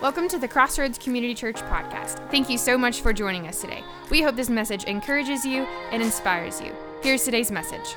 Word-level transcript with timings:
Welcome 0.00 0.28
to 0.28 0.38
the 0.38 0.46
Crossroads 0.46 0.96
Community 0.96 1.34
Church 1.34 1.56
podcast. 1.56 2.30
Thank 2.30 2.48
you 2.48 2.56
so 2.56 2.78
much 2.78 3.00
for 3.00 3.12
joining 3.12 3.48
us 3.48 3.60
today. 3.60 3.82
We 4.10 4.22
hope 4.22 4.36
this 4.36 4.48
message 4.48 4.84
encourages 4.84 5.44
you 5.44 5.64
and 5.90 6.00
inspires 6.00 6.60
you. 6.60 6.72
Here's 7.02 7.24
today's 7.24 7.50
message. 7.50 7.96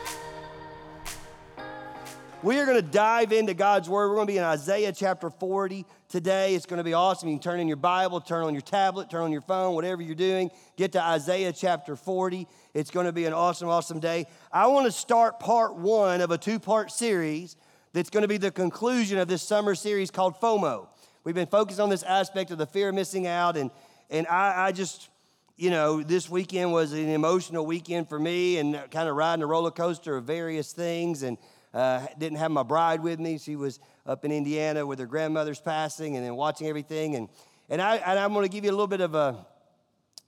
We 2.42 2.58
are 2.58 2.66
going 2.66 2.84
to 2.84 2.92
dive 2.92 3.32
into 3.32 3.54
God's 3.54 3.88
Word. 3.88 4.10
We're 4.10 4.16
going 4.16 4.26
to 4.26 4.34
be 4.34 4.40
in 4.40 4.44
Isaiah 4.44 4.92
chapter 4.92 5.30
40 5.30 5.86
today. 6.10 6.56
It's 6.56 6.66
going 6.66 6.80
to 6.80 6.84
be 6.84 6.94
awesome. 6.94 7.30
You 7.30 7.36
can 7.36 7.44
turn 7.44 7.60
in 7.60 7.68
your 7.68 7.78
Bible, 7.78 8.20
turn 8.20 8.46
on 8.46 8.56
your 8.56 8.62
tablet, 8.62 9.12
turn 9.12 9.22
on 9.22 9.32
your 9.32 9.42
phone, 9.42 9.76
whatever 9.76 10.02
you're 10.02 10.16
doing. 10.16 10.50
Get 10.78 10.94
to 10.94 11.04
Isaiah 11.04 11.54
chapter 11.54 11.96
40. 11.96 12.48
It's 12.74 12.90
going 12.90 13.06
to 13.06 13.14
be 13.14 13.26
an 13.26 13.34
awesome, 13.34 13.70
awesome 13.70 14.00
day. 14.00 14.26
I 14.52 14.66
want 14.66 14.88
to 14.88 14.92
start 14.92 15.40
part 15.40 15.76
one 15.76 16.22
of 16.22 16.32
a 16.32 16.38
two 16.40 16.58
part 16.58 16.90
series 16.90 17.58
that's 17.94 18.10
going 18.10 18.24
to 18.24 18.28
be 18.28 18.38
the 18.38 18.50
conclusion 18.50 19.20
of 19.20 19.28
this 19.28 19.44
summer 19.44 19.76
series 19.76 20.10
called 20.10 20.34
FOMO. 20.42 20.88
We've 21.24 21.36
been 21.36 21.48
focused 21.48 21.80
on 21.80 21.90
this 21.90 22.04
aspect 22.04 22.52
of 22.52 22.58
the 22.58 22.66
fear 22.66 22.90
of 22.90 22.96
missing 22.96 23.28
out, 23.28 23.56
and, 23.56 23.70
and 24.10 24.26
I, 24.28 24.68
I 24.68 24.72
just, 24.72 25.10
you 25.56 25.70
know, 25.70 26.02
this 26.02 26.30
weekend 26.30 26.74
was 26.74 26.94
an 26.94 27.10
emotional 27.10 27.66
weekend 27.66 28.10
for 28.10 28.20
me 28.20 28.58
and 28.58 28.74
kind 28.90 29.08
of 29.08 29.16
riding 29.16 29.44
a 29.44 29.46
roller 29.46 29.72
coaster 29.72 30.18
of 30.18 30.24
various 30.24 30.74
things. 30.74 31.22
And 31.22 31.38
uh, 31.74 32.06
didn't 32.18 32.38
have 32.40 32.52
my 32.52 32.64
bride 32.64 33.02
with 33.02 33.20
me. 33.20 33.38
She 33.38 33.56
was 33.56 33.80
up 34.06 34.26
in 34.26 34.32
Indiana 34.32 34.86
with 34.86 35.00
her 35.00 35.06
grandmother's 35.06 35.60
passing 35.60 36.18
and 36.18 36.26
then 36.26 36.36
watching 36.36 36.68
everything. 36.68 37.16
And, 37.16 37.30
and, 37.70 37.82
I, 37.82 37.98
and 37.98 38.20
I'm 38.20 38.34
going 38.34 38.46
to 38.46 38.52
give 38.52 38.66
you 38.66 38.72
a 38.72 38.74
little 38.74 38.88
bit 38.88 39.02
of 39.02 39.16
a 39.16 39.46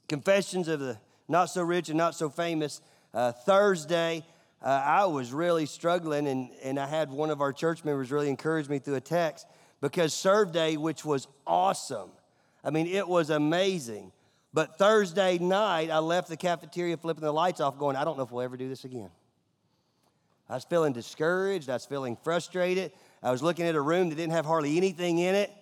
confessions 0.08 0.68
of 0.68 0.80
the 0.80 0.96
not 1.28 1.46
so 1.46 1.62
rich 1.62 1.88
and 1.88 1.98
not 1.98 2.14
so 2.14 2.28
famous. 2.30 2.80
Uh, 3.12 3.32
Thursday, 3.32 4.24
uh, 4.62 4.68
I 4.68 5.04
was 5.06 5.32
really 5.32 5.66
struggling, 5.66 6.26
and, 6.26 6.50
and 6.62 6.78
I 6.78 6.86
had 6.86 7.10
one 7.10 7.30
of 7.30 7.40
our 7.40 7.52
church 7.52 7.84
members 7.84 8.10
really 8.10 8.28
encourage 8.28 8.68
me 8.68 8.78
through 8.78 8.94
a 8.94 9.00
text 9.00 9.46
because 9.84 10.14
Serve 10.14 10.50
Day, 10.50 10.78
which 10.78 11.04
was 11.04 11.28
awesome, 11.46 12.08
I 12.64 12.70
mean, 12.70 12.86
it 12.86 13.06
was 13.06 13.28
amazing. 13.28 14.12
But 14.54 14.78
Thursday 14.78 15.36
night, 15.36 15.90
I 15.90 15.98
left 15.98 16.30
the 16.30 16.38
cafeteria 16.38 16.96
flipping 16.96 17.22
the 17.22 17.30
lights 17.30 17.60
off, 17.60 17.78
going, 17.78 17.94
I 17.94 18.02
don't 18.02 18.16
know 18.16 18.22
if 18.22 18.32
we'll 18.32 18.40
ever 18.40 18.56
do 18.56 18.66
this 18.66 18.86
again. 18.86 19.10
I 20.48 20.54
was 20.54 20.64
feeling 20.64 20.94
discouraged. 20.94 21.68
I 21.68 21.74
was 21.74 21.84
feeling 21.84 22.16
frustrated. 22.24 22.92
I 23.22 23.30
was 23.30 23.42
looking 23.42 23.66
at 23.66 23.74
a 23.74 23.80
room 23.80 24.08
that 24.08 24.14
didn't 24.14 24.32
have 24.32 24.46
hardly 24.46 24.78
anything 24.78 25.18
in 25.18 25.34
it. 25.34 25.52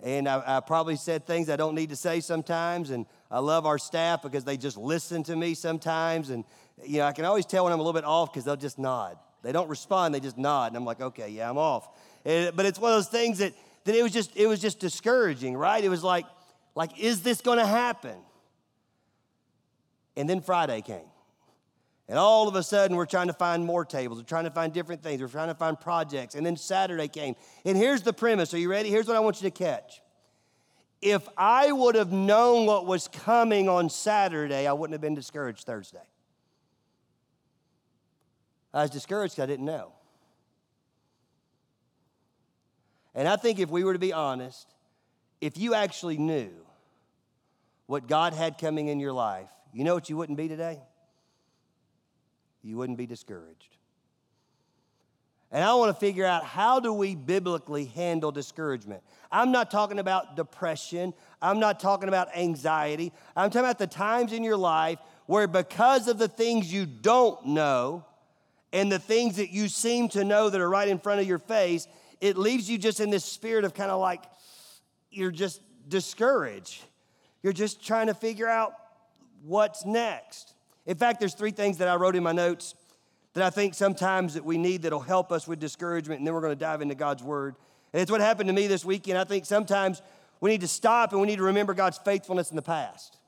And 0.00 0.28
I, 0.28 0.58
I, 0.58 0.60
probably 0.60 0.94
said 0.94 1.26
things 1.26 1.50
I 1.50 1.56
don't 1.56 1.74
need 1.74 1.90
to 1.90 1.96
say 1.96 2.20
sometimes. 2.20 2.90
And 2.90 3.04
I 3.32 3.40
love 3.40 3.66
our 3.66 3.78
staff 3.78 4.22
because 4.22 4.44
they 4.44 4.56
just 4.56 4.76
listen 4.76 5.24
to 5.24 5.34
me 5.34 5.54
sometimes. 5.54 6.30
And, 6.30 6.44
you 6.84 6.98
know, 6.98 7.06
I 7.06 7.12
can 7.12 7.24
always 7.24 7.46
tell 7.46 7.64
when 7.64 7.72
I'm 7.72 7.80
a 7.80 7.82
little 7.82 8.00
bit 8.00 8.06
off 8.06 8.32
because 8.32 8.44
they'll 8.44 8.54
just 8.54 8.78
nod. 8.78 9.18
They 9.42 9.50
don't 9.50 9.68
respond, 9.68 10.14
they 10.14 10.20
just 10.20 10.38
nod. 10.38 10.68
And 10.68 10.76
I'm 10.76 10.84
like, 10.84 11.00
okay, 11.00 11.30
yeah, 11.30 11.50
I'm 11.50 11.58
off. 11.58 11.88
And, 12.24 12.54
but 12.54 12.66
it's 12.66 12.78
one 12.78 12.92
of 12.92 12.96
those 12.96 13.08
things 13.08 13.38
that 13.38 13.54
that 13.84 13.94
it 13.94 14.02
was 14.02 14.12
just 14.12 14.36
it 14.36 14.46
was 14.46 14.60
just 14.60 14.78
discouraging, 14.78 15.56
right? 15.56 15.82
It 15.82 15.88
was 15.88 16.04
like 16.04 16.26
like 16.74 16.98
is 16.98 17.22
this 17.22 17.40
going 17.40 17.58
to 17.58 17.66
happen? 17.66 18.16
And 20.16 20.28
then 20.28 20.40
Friday 20.40 20.82
came. 20.82 21.06
And 22.08 22.18
all 22.18 22.48
of 22.48 22.54
a 22.56 22.62
sudden, 22.62 22.96
we're 22.96 23.06
trying 23.06 23.28
to 23.28 23.32
find 23.32 23.64
more 23.64 23.84
tables. 23.84 24.18
We're 24.18 24.24
trying 24.24 24.44
to 24.44 24.50
find 24.50 24.72
different 24.72 25.02
things. 25.02 25.22
We're 25.22 25.28
trying 25.28 25.48
to 25.48 25.54
find 25.54 25.80
projects. 25.80 26.34
And 26.34 26.44
then 26.44 26.56
Saturday 26.56 27.08
came. 27.08 27.36
And 27.64 27.76
here's 27.76 28.02
the 28.02 28.12
premise. 28.12 28.52
Are 28.52 28.58
you 28.58 28.70
ready? 28.70 28.90
Here's 28.90 29.06
what 29.06 29.16
I 29.16 29.20
want 29.20 29.40
you 29.40 29.48
to 29.48 29.56
catch. 29.56 30.02
If 31.00 31.26
I 31.36 31.72
would 31.72 31.94
have 31.94 32.12
known 32.12 32.66
what 32.66 32.86
was 32.86 33.08
coming 33.08 33.68
on 33.68 33.88
Saturday, 33.88 34.66
I 34.66 34.72
wouldn't 34.72 34.92
have 34.92 35.00
been 35.00 35.14
discouraged 35.14 35.64
Thursday. 35.64 36.02
I 38.74 38.82
was 38.82 38.90
discouraged 38.90 39.40
I 39.40 39.46
didn't 39.46 39.64
know. 39.64 39.92
And 43.14 43.28
I 43.28 43.36
think 43.36 43.58
if 43.58 43.68
we 43.68 43.84
were 43.84 43.92
to 43.92 43.98
be 43.98 44.12
honest, 44.12 44.66
if 45.40 45.58
you 45.58 45.74
actually 45.74 46.18
knew 46.18 46.50
what 47.86 48.06
God 48.06 48.32
had 48.32 48.58
coming 48.58 48.88
in 48.88 49.00
your 49.00 49.12
life, 49.12 49.50
you 49.72 49.84
know 49.84 49.94
what 49.94 50.08
you 50.08 50.16
wouldn't 50.16 50.38
be 50.38 50.48
today? 50.48 50.78
You 52.62 52.76
wouldn't 52.76 52.98
be 52.98 53.06
discouraged. 53.06 53.76
And 55.50 55.62
I 55.62 55.74
want 55.74 55.94
to 55.94 56.00
figure 56.00 56.24
out 56.24 56.44
how 56.44 56.80
do 56.80 56.94
we 56.94 57.14
biblically 57.14 57.84
handle 57.84 58.32
discouragement. 58.32 59.02
I'm 59.30 59.52
not 59.52 59.70
talking 59.70 59.98
about 59.98 60.34
depression. 60.34 61.12
I'm 61.42 61.60
not 61.60 61.78
talking 61.78 62.08
about 62.08 62.34
anxiety. 62.34 63.12
I'm 63.36 63.50
talking 63.50 63.66
about 63.66 63.78
the 63.78 63.86
times 63.86 64.32
in 64.32 64.42
your 64.44 64.56
life 64.56 64.98
where 65.26 65.46
because 65.46 66.08
of 66.08 66.16
the 66.16 66.28
things 66.28 66.72
you 66.72 66.86
don't 66.86 67.46
know 67.46 68.06
and 68.72 68.90
the 68.90 68.98
things 68.98 69.36
that 69.36 69.50
you 69.50 69.68
seem 69.68 70.08
to 70.10 70.24
know 70.24 70.48
that 70.48 70.60
are 70.60 70.70
right 70.70 70.88
in 70.88 70.98
front 70.98 71.20
of 71.20 71.26
your 71.26 71.38
face, 71.38 71.86
it 72.22 72.38
leaves 72.38 72.70
you 72.70 72.78
just 72.78 73.00
in 73.00 73.10
this 73.10 73.24
spirit 73.24 73.64
of 73.64 73.74
kind 73.74 73.90
of 73.90 74.00
like 74.00 74.22
you're 75.10 75.32
just 75.32 75.60
discouraged. 75.88 76.80
You're 77.42 77.52
just 77.52 77.84
trying 77.84 78.06
to 78.06 78.14
figure 78.14 78.48
out 78.48 78.74
what's 79.42 79.84
next. 79.84 80.54
In 80.86 80.96
fact, 80.96 81.18
there's 81.18 81.34
three 81.34 81.50
things 81.50 81.78
that 81.78 81.88
I 81.88 81.96
wrote 81.96 82.14
in 82.14 82.22
my 82.22 82.30
notes 82.30 82.76
that 83.34 83.42
I 83.42 83.50
think 83.50 83.74
sometimes 83.74 84.34
that 84.34 84.44
we 84.44 84.56
need 84.56 84.82
that'll 84.82 85.00
help 85.00 85.32
us 85.32 85.48
with 85.48 85.58
discouragement, 85.58 86.20
and 86.20 86.26
then 86.26 86.32
we're 86.32 86.40
going 86.40 86.52
to 86.52 86.58
dive 86.58 86.80
into 86.80 86.94
God's 86.94 87.24
word. 87.24 87.56
And 87.92 88.00
it's 88.00 88.10
what 88.10 88.20
happened 88.20 88.46
to 88.48 88.52
me 88.52 88.68
this 88.68 88.84
weekend. 88.84 89.18
I 89.18 89.24
think 89.24 89.44
sometimes 89.44 90.00
we 90.40 90.50
need 90.50 90.60
to 90.60 90.68
stop 90.68 91.10
and 91.10 91.20
we 91.20 91.26
need 91.26 91.36
to 91.36 91.42
remember 91.42 91.74
God's 91.74 91.98
faithfulness 91.98 92.50
in 92.50 92.56
the 92.56 92.62
past. 92.62 93.18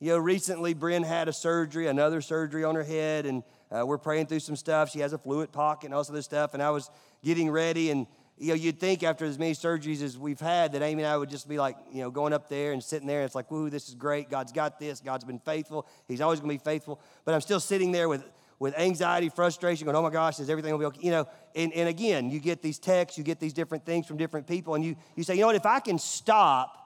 You 0.00 0.08
know, 0.08 0.18
recently 0.18 0.74
Bryn 0.74 1.04
had 1.04 1.28
a 1.28 1.32
surgery, 1.32 1.86
another 1.86 2.20
surgery 2.20 2.64
on 2.64 2.74
her 2.74 2.82
head, 2.82 3.26
and 3.26 3.44
uh, 3.72 3.86
we're 3.86 3.98
praying 3.98 4.26
through 4.26 4.40
some 4.40 4.56
stuff. 4.56 4.90
She 4.90 5.00
has 5.00 5.12
a 5.12 5.18
fluid 5.18 5.52
pocket 5.52 5.86
and 5.86 5.94
all 5.94 6.04
this 6.04 6.24
stuff. 6.24 6.54
And 6.54 6.62
I 6.62 6.70
was 6.70 6.90
getting 7.24 7.50
ready, 7.50 7.90
and 7.90 8.06
you 8.38 8.48
know, 8.48 8.54
you'd 8.54 8.78
think 8.78 9.02
after 9.02 9.24
as 9.24 9.38
many 9.38 9.52
surgeries 9.52 10.02
as 10.02 10.18
we've 10.18 10.40
had 10.40 10.72
that 10.72 10.82
Amy 10.82 11.02
and 11.02 11.12
I 11.12 11.16
would 11.16 11.30
just 11.30 11.48
be 11.48 11.58
like, 11.58 11.76
you 11.92 12.00
know, 12.02 12.10
going 12.10 12.32
up 12.32 12.48
there 12.48 12.72
and 12.72 12.82
sitting 12.82 13.06
there. 13.06 13.20
And 13.20 13.26
it's 13.26 13.34
like, 13.34 13.50
woo, 13.50 13.70
this 13.70 13.88
is 13.88 13.94
great. 13.94 14.30
God's 14.30 14.52
got 14.52 14.78
this. 14.78 15.00
God's 15.00 15.24
been 15.24 15.38
faithful. 15.38 15.86
He's 16.08 16.20
always 16.20 16.40
going 16.40 16.56
to 16.56 16.62
be 16.62 16.70
faithful. 16.70 17.00
But 17.24 17.34
I'm 17.34 17.40
still 17.40 17.60
sitting 17.60 17.92
there 17.92 18.08
with 18.08 18.24
with 18.58 18.78
anxiety, 18.78 19.28
frustration, 19.28 19.86
going, 19.86 19.96
oh 19.96 20.02
my 20.02 20.10
gosh, 20.10 20.38
is 20.38 20.48
everything 20.48 20.70
going 20.70 20.80
to 20.80 20.90
be 20.90 20.98
okay? 20.98 21.04
You 21.04 21.10
know, 21.10 21.28
and, 21.56 21.72
and 21.72 21.88
again, 21.88 22.30
you 22.30 22.38
get 22.38 22.62
these 22.62 22.78
texts, 22.78 23.18
you 23.18 23.24
get 23.24 23.40
these 23.40 23.52
different 23.52 23.84
things 23.84 24.06
from 24.06 24.18
different 24.18 24.46
people, 24.46 24.76
and 24.76 24.84
you, 24.84 24.94
you 25.16 25.24
say, 25.24 25.34
you 25.34 25.40
know 25.40 25.48
what, 25.48 25.56
if 25.56 25.66
I 25.66 25.80
can 25.80 25.98
stop 25.98 26.81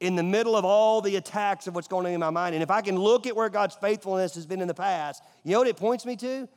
in 0.00 0.14
the 0.14 0.22
middle 0.22 0.56
of 0.56 0.64
all 0.64 1.00
the 1.00 1.16
attacks 1.16 1.66
of 1.66 1.74
what's 1.74 1.88
going 1.88 2.06
on 2.06 2.12
in 2.12 2.20
my 2.20 2.30
mind. 2.30 2.54
And 2.54 2.62
if 2.62 2.70
I 2.70 2.82
can 2.82 2.96
look 2.96 3.26
at 3.26 3.34
where 3.34 3.48
God's 3.48 3.74
faithfulness 3.76 4.34
has 4.34 4.46
been 4.46 4.60
in 4.60 4.68
the 4.68 4.74
past, 4.74 5.22
you 5.42 5.52
know 5.52 5.58
what 5.58 5.68
it 5.68 5.76
points 5.76 6.04
me 6.04 6.16
to? 6.16 6.48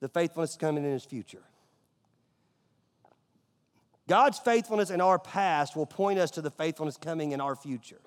The 0.00 0.08
faithfulness 0.08 0.56
coming 0.56 0.84
in 0.84 0.92
his 0.92 1.04
future. 1.04 1.42
God's 4.08 4.38
faithfulness 4.38 4.90
in 4.90 5.02
our 5.02 5.18
past 5.18 5.76
will 5.76 5.86
point 5.86 6.18
us 6.18 6.30
to 6.32 6.40
the 6.40 6.50
faithfulness 6.50 6.96
coming 6.96 7.32
in 7.32 7.40
our 7.40 7.54
future. 7.54 8.00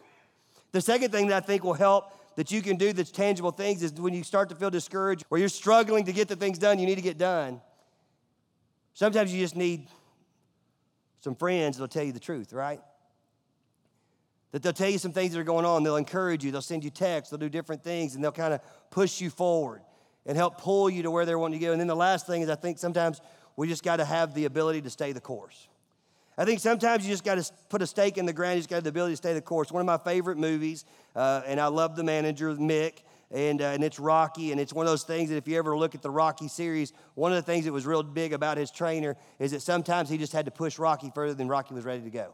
The 0.72 0.82
second 0.82 1.12
thing 1.12 1.28
that 1.28 1.44
I 1.44 1.46
think 1.46 1.64
will 1.64 1.74
help 1.74 2.18
that 2.38 2.52
you 2.52 2.62
can 2.62 2.78
do 2.78 2.92
that's 2.92 3.12
tangible 3.12 3.52
things 3.52 3.84
is 3.84 3.94
when 3.94 4.14
you 4.14 4.24
start 4.24 4.50
to 4.50 4.56
feel 4.56 4.72
discouraged 4.72 5.26
or 5.30 5.38
you're 5.38 5.50
struggling 5.50 6.06
to 6.06 6.14
get 6.14 6.28
the 6.28 6.36
things 6.36 6.58
done 6.58 6.80
you 6.80 6.88
need 6.88 6.96
to 6.96 7.02
get 7.02 7.18
done. 7.18 7.62
Sometimes 8.94 9.34
you 9.34 9.40
just 9.40 9.56
need 9.56 9.88
some 11.20 11.36
friends 11.36 11.78
that'll 11.78 11.88
tell 11.88 12.04
you 12.04 12.14
the 12.14 12.20
truth, 12.20 12.52
right? 12.52 12.82
That 14.52 14.64
they'll 14.64 14.74
tell 14.74 14.90
you 14.90 14.98
some 14.98 15.14
things 15.14 15.34
that 15.34 15.40
are 15.40 15.46
going 15.46 15.66
on. 15.66 15.84
They'll 15.84 15.96
encourage 15.96 16.44
you. 16.44 16.52
They'll 16.52 16.62
send 16.62 16.84
you 16.84 16.90
texts. 16.90 17.32
They'll 17.32 17.40
do 17.40 17.50
different 17.50 17.84
things, 17.84 18.16
and 18.16 18.24
they'll 18.24 18.32
kind 18.32 18.54
of 18.54 18.62
push 18.90 19.22
you 19.22 19.30
forward 19.30 19.82
and 20.26 20.38
help 20.38 20.60
pull 20.60 20.90
you 20.90 21.04
to 21.04 21.12
where 21.12 21.26
they're 21.26 21.40
wanting 21.40 21.60
to 21.60 21.66
go. 21.66 21.72
And 21.72 21.80
then 21.80 21.88
the 21.88 21.96
last 21.96 22.28
thing 22.28 22.42
is, 22.42 22.50
I 22.50 22.56
think 22.56 22.78
sometimes 22.78 23.22
we 23.56 23.68
just 23.68 23.84
got 23.84 23.98
to 23.98 24.06
have 24.06 24.34
the 24.34 24.46
ability 24.46 24.82
to 24.82 24.90
stay 24.90 25.12
the 25.12 25.22
course. 25.22 25.68
I 26.38 26.46
think 26.46 26.60
sometimes 26.60 27.06
you 27.06 27.12
just 27.12 27.24
got 27.24 27.36
to 27.36 27.52
put 27.70 27.82
a 27.82 27.88
stake 27.88 28.18
in 28.18 28.26
the 28.26 28.34
ground. 28.34 28.56
You 28.56 28.60
just 28.62 28.70
got 28.70 28.84
the 28.84 28.90
ability 28.90 29.14
to 29.14 29.18
stay 29.18 29.34
the 29.34 29.42
course. 29.42 29.72
One 29.72 29.82
of 29.82 29.86
my 29.86 29.98
favorite 29.98 30.38
movies, 30.38 30.86
uh, 31.16 31.42
and 31.46 31.60
I 31.60 31.68
love 31.68 31.96
the 31.96 32.04
manager, 32.04 32.54
Mick, 32.56 33.00
and, 33.32 33.62
uh, 33.62 33.66
and 33.66 33.84
it's 33.84 34.00
Rocky. 34.00 34.52
And 34.52 34.60
it's 34.60 34.74
one 34.74 34.86
of 34.86 34.92
those 34.92 35.04
things 35.04 35.30
that 35.30 35.36
if 35.36 35.48
you 35.48 35.58
ever 35.58 35.78
look 35.78 35.94
at 35.94 36.02
the 36.02 36.10
Rocky 36.10 36.48
series, 36.48 36.94
one 37.16 37.32
of 37.32 37.36
the 37.36 37.42
things 37.42 37.66
that 37.66 37.74
was 37.74 37.86
real 37.86 38.02
big 38.02 38.34
about 38.34 38.58
his 38.58 38.72
trainer 38.72 39.18
is 39.40 39.52
that 39.52 39.62
sometimes 39.62 40.10
he 40.10 40.18
just 40.18 40.34
had 40.34 40.46
to 40.46 40.52
push 40.52 40.80
Rocky 40.80 41.12
further 41.14 41.34
than 41.34 41.48
Rocky 41.48 41.74
was 41.74 41.86
ready 41.86 42.02
to 42.02 42.10
go. 42.10 42.34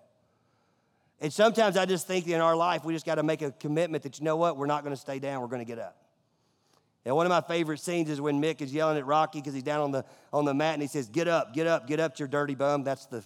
And 1.19 1.33
sometimes 1.33 1.77
I 1.77 1.85
just 1.85 2.05
think 2.05 2.27
in 2.27 2.41
our 2.41 2.55
life, 2.55 2.85
we 2.85 2.93
just 2.93 3.05
got 3.05 3.15
to 3.15 3.23
make 3.23 3.41
a 3.41 3.51
commitment 3.51 4.03
that, 4.03 4.19
you 4.19 4.25
know 4.25 4.35
what, 4.35 4.57
we're 4.57 4.67
not 4.67 4.83
going 4.83 4.95
to 4.95 5.01
stay 5.01 5.19
down, 5.19 5.41
we're 5.41 5.47
going 5.47 5.65
to 5.65 5.65
get 5.65 5.79
up. 5.79 5.97
And 7.05 7.15
one 7.15 7.25
of 7.25 7.29
my 7.29 7.41
favorite 7.41 7.79
scenes 7.79 8.09
is 8.09 8.19
when 8.19 8.41
Mick 8.41 8.61
is 8.61 8.73
yelling 8.73 8.97
at 8.97 9.05
Rocky 9.05 9.39
because 9.39 9.53
he's 9.53 9.63
down 9.63 9.79
on 9.79 9.91
the, 9.91 10.05
on 10.33 10.43
the 10.43 10.53
mat 10.53 10.73
and 10.73 10.81
he 10.81 10.89
says, 10.89 11.07
Get 11.07 11.27
up, 11.27 11.53
get 11.53 11.65
up, 11.65 11.87
get 11.87 12.01
up, 12.01 12.19
you 12.19 12.27
dirty 12.27 12.53
bum. 12.53 12.83
That's 12.83 13.05
the, 13.05 13.23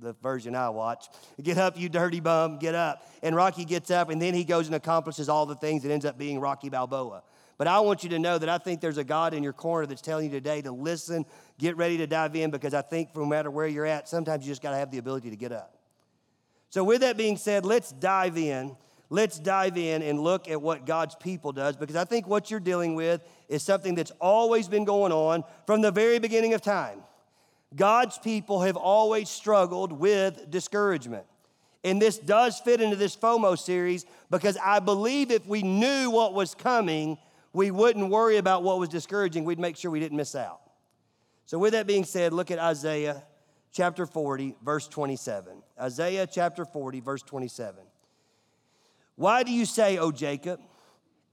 the 0.00 0.14
version 0.14 0.56
I 0.56 0.70
watch. 0.70 1.06
Get 1.42 1.56
up, 1.56 1.78
you 1.78 1.88
dirty 1.88 2.18
bum, 2.18 2.58
get 2.58 2.74
up. 2.74 3.06
And 3.22 3.36
Rocky 3.36 3.64
gets 3.64 3.90
up 3.90 4.10
and 4.10 4.20
then 4.20 4.34
he 4.34 4.42
goes 4.42 4.66
and 4.66 4.74
accomplishes 4.74 5.28
all 5.28 5.46
the 5.46 5.54
things 5.54 5.84
that 5.84 5.92
ends 5.92 6.04
up 6.04 6.18
being 6.18 6.40
Rocky 6.40 6.68
Balboa. 6.68 7.22
But 7.56 7.68
I 7.68 7.78
want 7.80 8.02
you 8.02 8.10
to 8.10 8.18
know 8.18 8.36
that 8.36 8.48
I 8.48 8.58
think 8.58 8.80
there's 8.80 8.98
a 8.98 9.04
God 9.04 9.32
in 9.32 9.44
your 9.44 9.52
corner 9.52 9.86
that's 9.86 10.02
telling 10.02 10.26
you 10.26 10.32
today 10.32 10.60
to 10.62 10.72
listen, 10.72 11.24
get 11.58 11.76
ready 11.76 11.98
to 11.98 12.06
dive 12.08 12.34
in 12.34 12.50
because 12.50 12.74
I 12.74 12.82
think 12.82 13.14
no 13.14 13.24
matter 13.24 13.50
where 13.50 13.68
you're 13.68 13.86
at, 13.86 14.08
sometimes 14.08 14.44
you 14.44 14.50
just 14.50 14.62
got 14.62 14.70
to 14.70 14.76
have 14.76 14.90
the 14.90 14.98
ability 14.98 15.30
to 15.30 15.36
get 15.36 15.52
up. 15.52 15.73
So, 16.74 16.82
with 16.82 17.02
that 17.02 17.16
being 17.16 17.36
said, 17.36 17.64
let's 17.64 17.92
dive 17.92 18.36
in. 18.36 18.76
Let's 19.08 19.38
dive 19.38 19.78
in 19.78 20.02
and 20.02 20.18
look 20.18 20.48
at 20.48 20.60
what 20.60 20.86
God's 20.86 21.14
people 21.14 21.52
does 21.52 21.76
because 21.76 21.94
I 21.94 22.02
think 22.02 22.26
what 22.26 22.50
you're 22.50 22.58
dealing 22.58 22.96
with 22.96 23.22
is 23.48 23.62
something 23.62 23.94
that's 23.94 24.10
always 24.20 24.66
been 24.66 24.84
going 24.84 25.12
on 25.12 25.44
from 25.68 25.82
the 25.82 25.92
very 25.92 26.18
beginning 26.18 26.52
of 26.52 26.62
time. 26.62 27.04
God's 27.76 28.18
people 28.18 28.62
have 28.62 28.76
always 28.76 29.28
struggled 29.28 29.92
with 29.92 30.50
discouragement. 30.50 31.26
And 31.84 32.02
this 32.02 32.18
does 32.18 32.58
fit 32.58 32.80
into 32.80 32.96
this 32.96 33.16
FOMO 33.16 33.56
series 33.56 34.04
because 34.28 34.56
I 34.56 34.80
believe 34.80 35.30
if 35.30 35.46
we 35.46 35.62
knew 35.62 36.10
what 36.10 36.34
was 36.34 36.56
coming, 36.56 37.18
we 37.52 37.70
wouldn't 37.70 38.10
worry 38.10 38.38
about 38.38 38.64
what 38.64 38.80
was 38.80 38.88
discouraging. 38.88 39.44
We'd 39.44 39.60
make 39.60 39.76
sure 39.76 39.92
we 39.92 40.00
didn't 40.00 40.16
miss 40.16 40.34
out. 40.34 40.58
So, 41.46 41.56
with 41.56 41.72
that 41.74 41.86
being 41.86 42.02
said, 42.02 42.32
look 42.32 42.50
at 42.50 42.58
Isaiah 42.58 43.22
chapter 43.70 44.06
40, 44.06 44.56
verse 44.64 44.88
27. 44.88 45.62
Isaiah 45.80 46.26
chapter 46.26 46.64
40, 46.64 47.00
verse 47.00 47.22
27. 47.22 47.84
Why 49.16 49.42
do 49.42 49.52
you 49.52 49.64
say, 49.64 49.98
O 49.98 50.12
Jacob, 50.12 50.60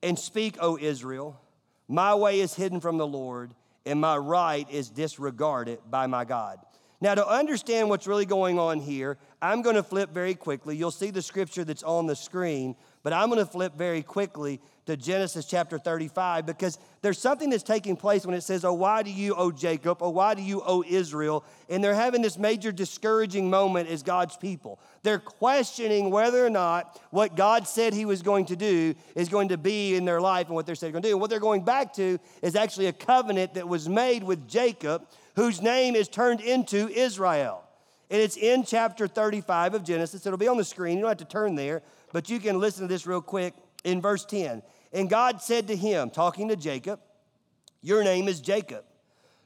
and 0.04 0.18
speak, 0.18 0.58
O 0.60 0.78
Israel, 0.80 1.40
my 1.88 2.16
way 2.16 2.40
is 2.40 2.54
hidden 2.54 2.80
from 2.80 2.98
the 2.98 3.08
Lord, 3.08 3.54
and 3.86 4.00
my 4.00 4.18
right 4.18 4.70
is 4.70 4.90
disregarded 4.90 5.80
by 5.90 6.08
my 6.08 6.26
God? 6.26 6.60
Now, 7.02 7.16
to 7.16 7.28
understand 7.28 7.90
what's 7.90 8.06
really 8.06 8.28
going 8.28 8.60
on 8.60 8.80
here, 8.80 9.18
I'm 9.42 9.64
going 9.64 9.76
to 9.76 9.84
flip 9.84 10.12
very 10.12 10.36
quickly. 10.36 10.78
You'll 10.78 10.92
see 10.92 11.10
the 11.10 11.24
scripture 11.24 11.64
that's 11.64 11.82
on 11.82 12.06
the 12.06 12.16
screen, 12.16 12.76
but 13.02 13.12
I'm 13.12 13.30
going 13.30 13.44
to 13.44 13.52
flip 13.52 13.74
very 13.76 14.04
quickly 14.04 14.62
to 14.88 14.98
Genesis 14.98 15.46
chapter 15.46 15.78
35 15.78 16.46
because 16.46 16.80
there's 17.02 17.20
something 17.20 17.50
that's 17.50 17.64
taking 17.64 17.96
place 17.96 18.26
when 18.26 18.36
it 18.36 18.42
says, 18.42 18.66
Oh, 18.66 18.74
why 18.74 19.04
do 19.04 19.12
you, 19.12 19.36
O 19.36 19.52
Jacob? 19.52 20.00
Oh, 20.02 20.10
why 20.10 20.34
do 20.34 20.42
you, 20.42 20.62
O 20.66 20.84
Israel? 20.88 21.44
And 21.70 21.84
they're 21.84 21.94
having 21.94 22.22
this 22.22 22.38
major 22.38 22.72
discouraging 22.72 23.50
moment 23.50 23.90
as 23.90 24.02
God's 24.02 24.36
people. 24.38 24.80
They're 25.04 25.20
questioning 25.20 26.10
whether 26.10 26.46
or 26.46 26.50
not 26.50 27.00
what 27.12 27.36
God 27.36 27.68
said 27.68 27.94
He 27.94 28.06
was 28.06 28.22
going 28.22 28.46
to 28.46 28.56
do 28.56 28.96
is 29.16 29.30
going 29.30 29.50
to 29.50 29.58
be 29.58 29.96
in 29.96 30.06
their 30.06 30.22
life 30.22 30.48
and 30.48 30.56
what 30.56 30.66
they're 30.66 30.76
saying 30.76 30.94
going 30.94 31.04
to 31.04 31.10
do. 31.10 31.14
And 31.14 31.22
what 31.22 31.30
they're 31.30 31.40
going 31.40 31.64
back 31.64 31.94
to 31.94 32.20
is 32.42 32.56
actually 32.56 32.88
a 32.88 32.94
covenant 32.94 33.54
that 33.54 33.68
was 33.68 33.88
made 33.88 34.24
with 34.24 34.48
Jacob 34.48 35.08
whose 35.36 35.62
name 35.62 35.96
is 35.96 36.08
turned 36.08 36.42
into 36.42 36.88
Israel. 36.90 37.64
And 38.10 38.22
it's 38.22 38.36
in 38.36 38.66
chapter 38.66 39.08
35 39.08 39.76
of 39.76 39.84
Genesis. 39.84 40.26
It'll 40.26 40.38
be 40.38 40.50
on 40.50 40.58
the 40.58 40.66
screen. 40.66 40.98
You 40.98 41.04
don't 41.04 41.12
have 41.12 41.18
to 41.20 41.26
turn 41.26 41.56
there, 41.56 41.82
but 42.12 42.30
you 42.30 42.40
can 42.40 42.60
listen 42.60 42.84
to 42.84 42.88
this 42.94 43.08
real 43.08 43.22
quick 43.22 43.54
in 43.84 44.02
verse 44.02 44.26
10. 44.26 44.62
And 44.94 45.10
God 45.10 45.42
said 45.42 45.68
to 45.68 45.76
him, 45.76 46.10
talking 46.10 46.50
to 46.50 46.56
Jacob, 46.56 47.00
Your 47.82 48.04
name 48.04 48.28
is 48.28 48.42
Jacob. 48.42 48.84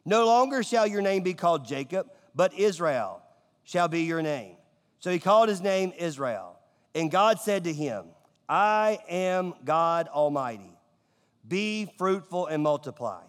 No 0.06 0.26
longer 0.26 0.64
shall 0.64 0.86
your 0.86 1.02
name 1.02 1.24
be 1.24 1.34
called 1.34 1.66
Jacob, 1.66 2.08
but 2.36 2.54
Israel 2.54 3.22
shall 3.64 3.88
be 3.88 4.02
your 4.04 4.22
name. 4.22 4.56
So 5.00 5.12
he 5.12 5.20
called 5.20 5.50
his 5.50 5.62
name 5.62 5.94
Israel. 5.98 6.58
And 6.94 7.12
God 7.12 7.40
said 7.40 7.66
to 7.66 7.74
him, 7.74 8.06
I 8.48 9.00
am 9.10 9.54
God 9.64 10.08
Almighty. 10.08 10.78
Be 11.48 11.88
fruitful 11.98 12.48
and 12.48 12.64
multiply. 12.64 13.22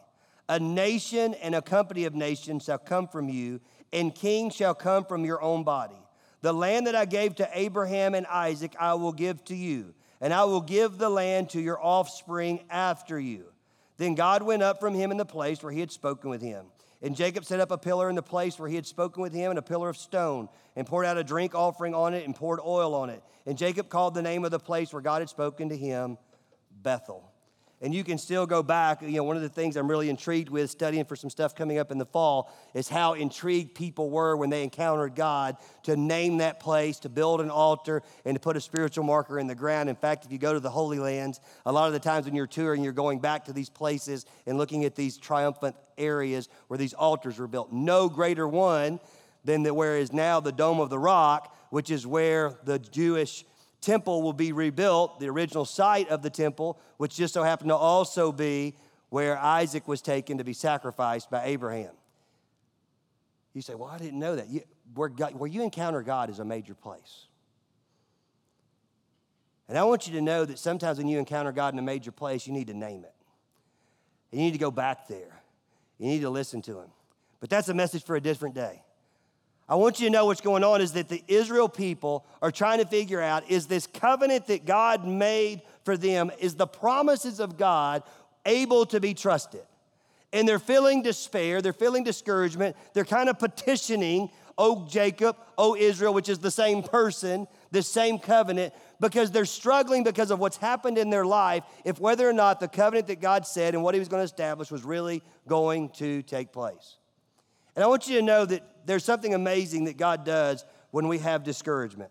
A 0.48 0.58
nation 0.60 1.34
and 1.34 1.54
a 1.54 1.62
company 1.62 2.04
of 2.04 2.14
nations 2.14 2.64
shall 2.64 2.78
come 2.78 3.08
from 3.08 3.28
you, 3.28 3.60
and 3.92 4.14
kings 4.14 4.54
shall 4.54 4.74
come 4.74 5.04
from 5.04 5.24
your 5.24 5.42
own 5.42 5.64
body. 5.64 6.00
The 6.42 6.52
land 6.52 6.86
that 6.86 6.94
I 6.94 7.06
gave 7.06 7.34
to 7.36 7.48
Abraham 7.52 8.14
and 8.14 8.26
Isaac, 8.26 8.76
I 8.78 8.94
will 8.94 9.12
give 9.12 9.44
to 9.46 9.56
you, 9.56 9.94
and 10.20 10.32
I 10.32 10.44
will 10.44 10.60
give 10.60 10.98
the 10.98 11.08
land 11.08 11.50
to 11.50 11.60
your 11.60 11.82
offspring 11.82 12.60
after 12.70 13.18
you. 13.18 13.46
Then 13.96 14.14
God 14.14 14.42
went 14.42 14.62
up 14.62 14.80
from 14.80 14.94
him 14.94 15.10
in 15.10 15.16
the 15.16 15.24
place 15.24 15.62
where 15.62 15.72
he 15.72 15.80
had 15.80 15.90
spoken 15.90 16.30
with 16.30 16.42
him. 16.42 16.66
And 17.02 17.14
Jacob 17.14 17.44
set 17.44 17.60
up 17.60 17.70
a 17.70 17.78
pillar 17.78 18.08
in 18.08 18.16
the 18.16 18.22
place 18.22 18.58
where 18.58 18.68
he 18.68 18.74
had 18.74 18.86
spoken 18.86 19.22
with 19.22 19.32
him, 19.32 19.50
and 19.50 19.58
a 19.58 19.62
pillar 19.62 19.90
of 19.90 19.96
stone, 19.96 20.48
and 20.74 20.86
poured 20.86 21.06
out 21.06 21.18
a 21.18 21.24
drink 21.24 21.54
offering 21.54 21.94
on 21.94 22.14
it, 22.14 22.24
and 22.24 22.34
poured 22.34 22.60
oil 22.64 22.94
on 22.94 23.10
it. 23.10 23.22
And 23.44 23.56
Jacob 23.56 23.88
called 23.88 24.14
the 24.14 24.22
name 24.22 24.44
of 24.44 24.50
the 24.50 24.58
place 24.58 24.92
where 24.92 25.02
God 25.02 25.20
had 25.20 25.28
spoken 25.28 25.68
to 25.68 25.76
him 25.76 26.18
Bethel 26.82 27.30
and 27.81 27.94
you 27.94 28.05
can 28.05 28.19
still 28.19 28.46
go 28.46 28.62
back. 28.62 29.02
You 29.02 29.08
know, 29.08 29.25
one 29.25 29.37
of 29.37 29.43
the 29.43 29.49
things 29.49 29.76
I'm 29.76 29.88
really 29.88 30.08
intrigued 30.08 30.49
with 30.49 30.70
studying 30.70 31.05
for 31.05 31.17
some 31.17 31.31
stuff 31.31 31.55
coming 31.55 31.78
up 31.78 31.90
in 31.90 31.99
the 31.99 32.06
fall 32.06 32.52
is 32.75 32.88
how 32.88 33.12
intrigued 33.12 33.75
people 33.75 34.11
were 34.11 34.37
when 34.37 34.50
they 34.50 34.62
encountered 34.62 35.14
God 35.14 35.56
to 35.84 35.96
name 35.96 36.38
that 36.38 36.61
place, 36.61 36.99
to 37.00 37.08
build 37.08 37.40
an 37.40 37.50
altar, 37.50 38.02
and 38.25 38.34
to 38.34 38.40
put 38.40 38.56
a 38.56 38.61
spiritual 38.61 39.05
marker 39.05 39.38
in 39.38 39.46
the 39.46 39.55
ground. 39.55 39.88
In 39.88 39.96
fact, 39.96 40.25
if 40.25 40.32
you 40.32 40.38
go 40.38 40.52
to 40.52 40.61
the 40.61 40.70
Holy 40.70 40.99
Lands, 40.99 41.40
a 41.67 41.73
lot 41.73 41.87
of 41.87 41.93
the 41.93 42.00
times 42.00 42.25
when 42.25 42.34
you're 42.34 42.46
touring, 42.46 42.82
you're 42.82 42.93
going 42.93 43.20
back 43.20 43.44
to 43.46 43.52
these 43.52 43.70
places 43.70 44.25
and 44.46 44.56
looking 44.56 44.84
at 44.84 44.94
these 44.94 45.19
triumphant 45.19 45.76
areas 45.99 46.49
where 46.69 46.78
these 46.78 46.94
altars 46.94 47.38
were 47.38 47.49
built. 47.49 47.73
No 47.73 48.08
greater 48.08 48.49
one 48.49 49.00
than 49.44 49.62
the, 49.62 49.73
where 49.73 49.99
is 49.99 50.12
now 50.12 50.40
the 50.40 50.52
Dome 50.52 50.81
of 50.81 50.90
the 50.90 50.99
Rock, 50.99 51.55
which 51.70 51.90
is 51.90 52.06
where 52.06 52.55
the 52.64 52.78
Jewish 52.78 53.44
temple 53.81 54.23
will 54.23 54.32
be 54.32 54.52
rebuilt, 54.52 55.20
the 55.20 55.28
original 55.28 55.64
site 55.64 56.08
of 56.08 56.23
the 56.23 56.31
temple, 56.31 56.78
which 56.96 57.17
just 57.17 57.34
so 57.34 57.43
happened 57.43 57.70
to 57.70 57.76
also 57.76 58.32
be 58.32 58.76
where 59.08 59.38
Isaac 59.38 59.87
was 59.87 60.02
taken 60.02 60.38
to 60.38 60.44
be 60.44 60.52
sacrificed 60.52 61.31
by 61.31 61.44
Abraham. 61.44 61.93
You 63.55 63.62
say, 63.62 63.75
Well, 63.75 63.88
I 63.88 63.99
didn't 63.99 64.19
know 64.19 64.37
that. 64.37 64.49
You, 64.49 64.62
where, 64.94 65.08
God, 65.08 65.34
where 65.34 65.49
you 65.49 65.62
encounter 65.62 66.02
God 66.02 66.31
is 66.31 66.38
a 66.38 66.44
major 66.44 66.75
place. 66.75 67.26
And 69.69 69.76
I 69.76 69.84
want 69.84 70.06
you 70.06 70.12
to 70.14 70.20
know 70.20 70.44
that 70.44 70.58
sometimes 70.58 70.99
when 70.99 71.08
you 71.08 71.19
encounter 71.19 71.52
God 71.52 71.73
in 71.73 71.78
a 71.78 71.82
major 71.82 72.12
place, 72.12 72.46
you 72.46 72.52
need 72.52 72.69
to 72.69 72.75
name 72.75 73.05
it. 73.05 73.14
And 74.31 74.40
you 74.40 74.46
need 74.46 74.52
to 74.52 74.58
go 74.58 74.70
back 74.70 75.08
there. 75.08 75.43
You 75.99 76.06
need 76.06 76.20
to 76.20 76.31
listen 76.31 76.62
to 76.62 76.78
Him. 76.81 76.90
But 77.40 77.50
that's 77.50 77.69
a 77.69 77.75
message 77.75 78.05
for 78.05 78.17
a 78.17 78.20
different 78.20 78.55
day. 78.55 78.82
I 79.68 79.74
want 79.74 79.98
you 79.98 80.06
to 80.06 80.12
know 80.12 80.26
what's 80.26 80.40
going 80.40 80.62
on 80.62 80.80
is 80.80 80.92
that 80.92 81.08
the 81.08 81.22
Israel 81.26 81.68
people 81.68 82.24
are 82.40 82.52
trying 82.52 82.78
to 82.78 82.86
figure 82.86 83.20
out 83.20 83.50
is 83.50 83.66
this 83.66 83.86
covenant 83.86 84.46
that 84.46 84.64
God 84.64 85.06
made 85.06 85.62
for 85.84 85.96
them, 85.96 86.30
is 86.38 86.54
the 86.54 86.68
promises 86.68 87.40
of 87.40 87.56
God 87.56 88.04
able 88.44 88.86
to 88.86 89.00
be 89.00 89.12
trusted? 89.12 89.62
And 90.32 90.48
they're 90.48 90.60
feeling 90.60 91.02
despair, 91.02 91.62
they're 91.62 91.72
feeling 91.72 92.04
discouragement, 92.04 92.76
they're 92.92 93.04
kind 93.04 93.28
of 93.28 93.38
petitioning, 93.38 94.30
oh 94.56 94.86
Jacob, 94.88 95.36
oh 95.58 95.74
Israel, 95.74 96.14
which 96.14 96.28
is 96.28 96.38
the 96.38 96.50
same 96.50 96.82
person, 96.82 97.48
the 97.72 97.82
same 97.82 98.18
covenant, 98.20 98.72
because 99.00 99.32
they're 99.32 99.44
struggling 99.44 100.04
because 100.04 100.30
of 100.30 100.38
what's 100.38 100.58
happened 100.58 100.96
in 100.96 101.10
their 101.10 101.26
life, 101.26 101.64
if 101.84 101.98
whether 101.98 102.28
or 102.28 102.32
not 102.32 102.60
the 102.60 102.68
covenant 102.68 103.08
that 103.08 103.20
God 103.20 103.46
said 103.46 103.74
and 103.74 103.82
what 103.82 103.94
He 103.94 103.98
was 103.98 104.08
going 104.08 104.20
to 104.20 104.24
establish 104.24 104.70
was 104.70 104.84
really 104.84 105.22
going 105.48 105.88
to 105.90 106.22
take 106.22 106.52
place. 106.52 106.96
And 107.74 107.84
I 107.84 107.88
want 107.88 108.08
you 108.08 108.16
to 108.16 108.22
know 108.22 108.44
that 108.46 108.62
there's 108.86 109.04
something 109.04 109.34
amazing 109.34 109.84
that 109.84 109.96
God 109.96 110.24
does 110.24 110.64
when 110.90 111.08
we 111.08 111.18
have 111.18 111.44
discouragement. 111.44 112.10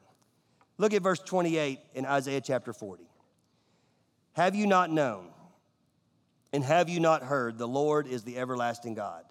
Look 0.78 0.94
at 0.94 1.02
verse 1.02 1.20
28 1.20 1.80
in 1.94 2.06
Isaiah 2.06 2.42
chapter 2.42 2.74
40. 2.74 3.06
Have 4.34 4.56
you 4.56 4.68
not 4.68 4.92
known 4.92 5.28
and 6.52 6.64
have 6.64 6.90
you 6.90 7.00
not 7.00 7.24
heard? 7.24 7.58
The 7.58 7.68
Lord 7.68 8.08
is 8.08 8.24
the 8.24 8.38
everlasting 8.38 8.94
God, 8.94 9.24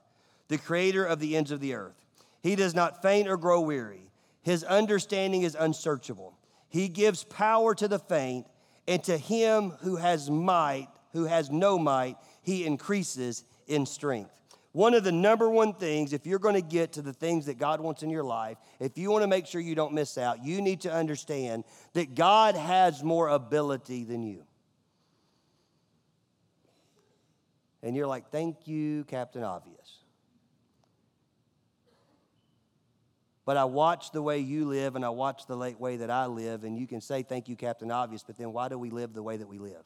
the 0.49 0.59
creator 0.59 1.05
of 1.05 1.21
the 1.21 1.37
ends 1.37 1.51
of 1.51 1.61
the 1.61 1.75
earth. 1.75 1.95
He 2.43 2.57
does 2.57 2.75
not 2.75 3.03
faint 3.03 3.29
or 3.29 3.37
grow 3.37 3.61
weary, 3.61 4.11
his 4.43 4.65
understanding 4.65 5.43
is 5.43 5.57
unsearchable. 5.59 6.37
He 6.69 6.89
gives 6.89 7.25
power 7.25 7.75
to 7.77 7.87
the 7.89 7.99
faint, 7.99 8.47
and 8.89 9.03
to 9.05 9.17
him 9.17 9.71
who 9.81 9.97
has 9.97 10.29
might, 10.29 10.89
who 11.13 11.25
has 11.25 11.51
no 11.51 11.79
might, 11.79 12.17
he 12.43 12.67
increases 12.67 13.45
in 13.67 13.87
strength. 13.87 14.33
One 14.75 14.95
of 14.95 15.05
the 15.05 15.13
number 15.13 15.49
one 15.49 15.75
things, 15.75 16.13
if 16.13 16.27
you're 16.27 16.41
going 16.41 16.57
to 16.57 16.61
get 16.61 16.95
to 16.95 17.03
the 17.03 17.13
things 17.13 17.47
that 17.47 17.59
God 17.59 17.81
wants 17.81 18.03
in 18.03 18.11
your 18.11 18.25
life, 18.25 18.59
if 18.81 18.99
you 18.99 19.09
want 19.09 19.23
to 19.23 19.29
make 19.29 19.47
sure 19.47 19.61
you 19.61 19.77
don't 19.77 19.93
miss 19.93 20.19
out, 20.19 20.45
you 20.45 20.61
need 20.61 20.81
to 20.81 20.93
understand 20.93 21.63
that 21.93 22.17
God 22.17 22.57
has 22.57 23.01
more 23.01 23.29
ability 23.29 24.03
than 24.03 24.25
you. 24.25 24.43
And 27.85 27.95
you're 27.95 28.09
like, 28.09 28.33
thank 28.33 28.67
you, 28.67 29.05
Captain 29.05 29.45
Obvious. 29.45 30.01
But 33.45 33.57
I 33.57 33.67
watch 33.67 34.11
the 34.11 34.23
way 34.23 34.41
you 34.41 34.65
live 34.65 34.97
and 34.97 35.05
I 35.05 35.11
watch 35.11 35.47
the 35.47 35.57
late 35.57 35.79
way 35.79 35.99
that 35.99 36.11
I 36.11 36.27
live, 36.27 36.65
and 36.65 36.77
you 36.77 36.89
can 36.89 37.01
say, 37.01 37.23
thank 37.23 37.49
you, 37.49 37.55
Captain 37.55 37.93
Obvious, 37.93 38.25
but 38.25 38.37
then 38.37 38.53
why 38.53 38.69
do 38.69 38.77
we 38.77 38.91
live 38.91 39.15
the 39.15 39.23
way 39.23 39.37
that 39.37 39.47
we 39.47 39.59
live? 39.59 39.85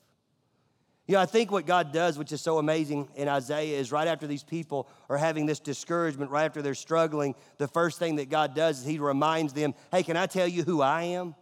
You 1.08 1.14
know, 1.14 1.20
I 1.20 1.26
think 1.26 1.50
what 1.50 1.64
God 1.64 1.90
does, 1.90 2.18
which 2.18 2.32
is 2.32 2.42
so 2.42 2.58
amazing 2.58 3.08
in 3.16 3.28
Isaiah, 3.28 3.78
is 3.78 3.90
right 3.90 4.06
after 4.06 4.26
these 4.26 4.42
people 4.42 4.86
are 5.08 5.16
having 5.16 5.46
this 5.46 5.58
discouragement, 5.58 6.30
right 6.30 6.44
after 6.44 6.60
they're 6.60 6.74
struggling, 6.74 7.34
the 7.56 7.66
first 7.66 7.98
thing 7.98 8.16
that 8.16 8.28
God 8.28 8.54
does 8.54 8.80
is 8.80 8.86
He 8.86 8.98
reminds 8.98 9.54
them, 9.54 9.74
hey, 9.90 10.02
can 10.02 10.18
I 10.18 10.26
tell 10.26 10.46
you 10.46 10.64
who 10.64 10.82
I 10.82 11.04
am? 11.04 11.34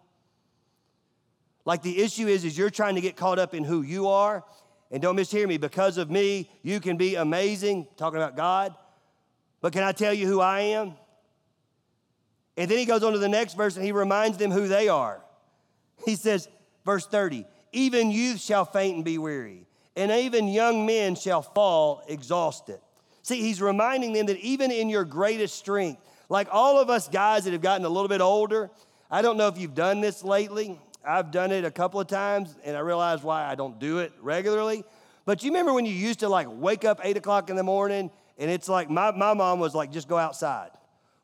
Like 1.65 1.83
the 1.83 2.01
issue 2.01 2.29
is, 2.29 2.45
is 2.45 2.57
you're 2.57 2.71
trying 2.71 2.95
to 2.95 3.01
get 3.01 3.17
caught 3.17 3.41
up 3.41 3.55
in 3.55 3.65
who 3.65 3.83
you 3.83 4.07
are. 4.07 4.45
And 4.93 5.03
don't 5.03 5.17
mishear 5.17 5.49
me, 5.49 5.57
because 5.59 5.99
of 5.99 6.13
me, 6.13 6.49
you 6.63 6.79
can 6.79 6.97
be 6.97 7.17
amazing, 7.17 7.89
talking 7.97 8.19
about 8.19 8.37
God. 8.37 8.73
But 9.61 9.73
can 9.73 9.83
I 9.83 9.91
tell 9.91 10.15
you 10.15 10.29
who 10.29 10.41
I 10.41 10.61
am? 10.61 10.95
And 12.57 12.71
then 12.71 12.79
he 12.79 12.85
goes 12.85 13.03
on 13.03 13.15
to 13.15 13.19
the 13.19 13.29
next 13.29 13.55
verse 13.55 13.75
and 13.75 13.85
he 13.85 13.91
reminds 13.91 14.39
them 14.39 14.53
who 14.53 14.69
they 14.69 14.89
are. 14.89 15.25
He 16.05 16.15
says, 16.15 16.49
verse 16.85 17.05
30, 17.05 17.47
even 17.77 18.11
youth 18.11 18.41
shall 18.41 18.65
faint 18.65 18.97
and 18.97 19.05
be 19.05 19.19
weary, 19.19 19.67
and 19.95 20.11
even 20.11 20.49
young 20.49 20.87
men 20.87 21.15
shall 21.15 21.43
fall 21.43 22.03
exhausted. 22.09 22.81
See, 23.23 23.41
he's 23.41 23.61
reminding 23.61 24.13
them 24.13 24.27
that 24.27 24.39
even 24.39 24.71
in 24.71 24.89
your 24.89 25.05
greatest 25.05 25.57
strength, 25.57 26.01
like 26.29 26.49
all 26.51 26.81
of 26.81 26.91
us 26.91 27.09
guys 27.09 27.45
that 27.45 27.53
have 27.53 27.61
gotten 27.61 27.85
a 27.85 27.89
little 27.89 28.09
bit 28.09 28.21
older, 28.21 28.71
I 29.11 29.21
don't 29.23 29.37
know 29.37 29.49
if 29.49 29.59
you've 29.59 29.75
done 29.75 30.01
this 30.01 30.25
lately. 30.25 30.81
I've 31.07 31.31
done 31.31 31.53
it 31.53 31.65
a 31.65 31.71
couple 31.71 32.01
of 32.01 32.07
times, 32.07 32.55
and 32.65 32.77
I 32.77 32.81
realize 32.81 33.23
why 33.23 33.45
I 33.45 33.55
don't 33.55 33.79
do 33.79 33.99
it 33.99 34.13
regularly. 34.21 34.83
But 35.25 35.43
you 35.43 35.51
remember 35.51 35.73
when 35.73 35.87
you 35.87 35.93
used 35.93 36.21
to 36.21 36.29
like 36.29 36.49
wake 36.51 36.85
up 36.85 37.01
eight 37.05 37.17
o'clock 37.17 37.51
in 37.51 37.57
the 37.57 37.63
morning, 37.63 38.11
and 38.39 38.51
it's 38.51 38.69
like 38.69 38.89
my, 38.91 39.11
my 39.11 39.35
mom 39.35 39.61
was 39.61 39.75
like, 39.75 39.93
just 39.93 40.09
go 40.09 40.19
outside. 40.19 40.71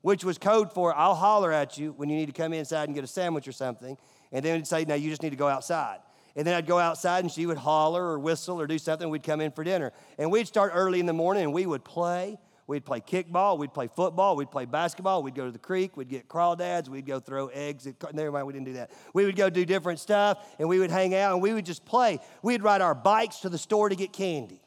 which 0.03 0.25
was 0.25 0.37
code 0.37 0.73
for 0.73 0.95
I'll 0.95 1.15
holler 1.15 1.53
at 1.53 1.79
you 1.79 1.93
when 1.97 2.09
you 2.11 2.17
need 2.17 2.27
to 2.27 2.33
come 2.33 2.53
inside 2.53 2.85
and 2.85 2.95
get 2.95 3.05
a 3.05 3.09
sandwich 3.09 3.49
or 3.49 3.53
something. 3.53 3.97
And 4.33 4.45
then 4.45 4.65
say, 4.65 4.85
now 4.85 4.95
you 4.95 5.09
just 5.09 5.23
need 5.23 5.31
to 5.31 5.37
go 5.37 5.49
outside. 5.49 5.99
And 6.35 6.47
then 6.47 6.55
I'd 6.55 6.67
go 6.67 6.79
outside 6.79 7.25
and 7.25 7.31
she 7.31 7.47
would 7.47 7.59
holler 7.59 8.03
or 8.03 8.19
whistle 8.19 8.61
or 8.61 8.67
do 8.67 8.79
something. 8.79 9.09
We'd 9.11 9.23
come 9.23 9.41
in 9.41 9.53
for 9.53 9.65
dinner. 9.65 9.93
And 10.19 10.31
we'd 10.31 10.47
start 10.47 10.73
early 10.75 11.01
in 11.01 11.07
the 11.07 11.13
morning 11.13 11.45
and 11.45 11.53
we 11.53 11.67
would 11.67 11.85
play. 11.85 12.39
We'd 12.69 12.85
play 12.85 13.01
kickball, 13.01 13.59
we'd 13.59 13.75
play 13.75 13.89
football, 13.89 14.37
we'd 14.37 14.51
play 14.51 14.67
basketball, 14.67 15.23
we'd 15.25 15.35
go 15.35 15.45
to 15.45 15.51
the 15.51 15.59
creek, 15.59 15.97
we'd 15.97 16.09
get 16.09 16.29
crawdads, 16.29 16.89
we'd 16.89 17.05
go 17.05 17.19
throw 17.19 17.49
eggs. 17.49 17.87
At, 17.87 18.15
never 18.15 18.31
mind, 18.31 18.47
we 18.47 18.53
didn't 18.53 18.67
do 18.67 18.73
that. 18.75 18.93
We 19.13 19.27
would 19.27 19.37
go 19.37 19.51
do 19.51 19.65
different 19.65 19.99
stuff 19.99 20.39
and 20.59 20.69
we 20.69 20.79
would 20.79 20.91
hang 20.91 21.15
out 21.15 21.33
and 21.33 21.43
we 21.43 21.53
would 21.53 21.67
just 21.67 21.85
play. 21.85 22.21
We'd 22.41 22.63
ride 22.63 22.81
our 22.81 22.95
bikes 22.95 23.41
to 23.41 23.49
the 23.49 23.59
store 23.59 23.89
to 23.89 23.97
get 23.97 24.13
candy. 24.13 24.63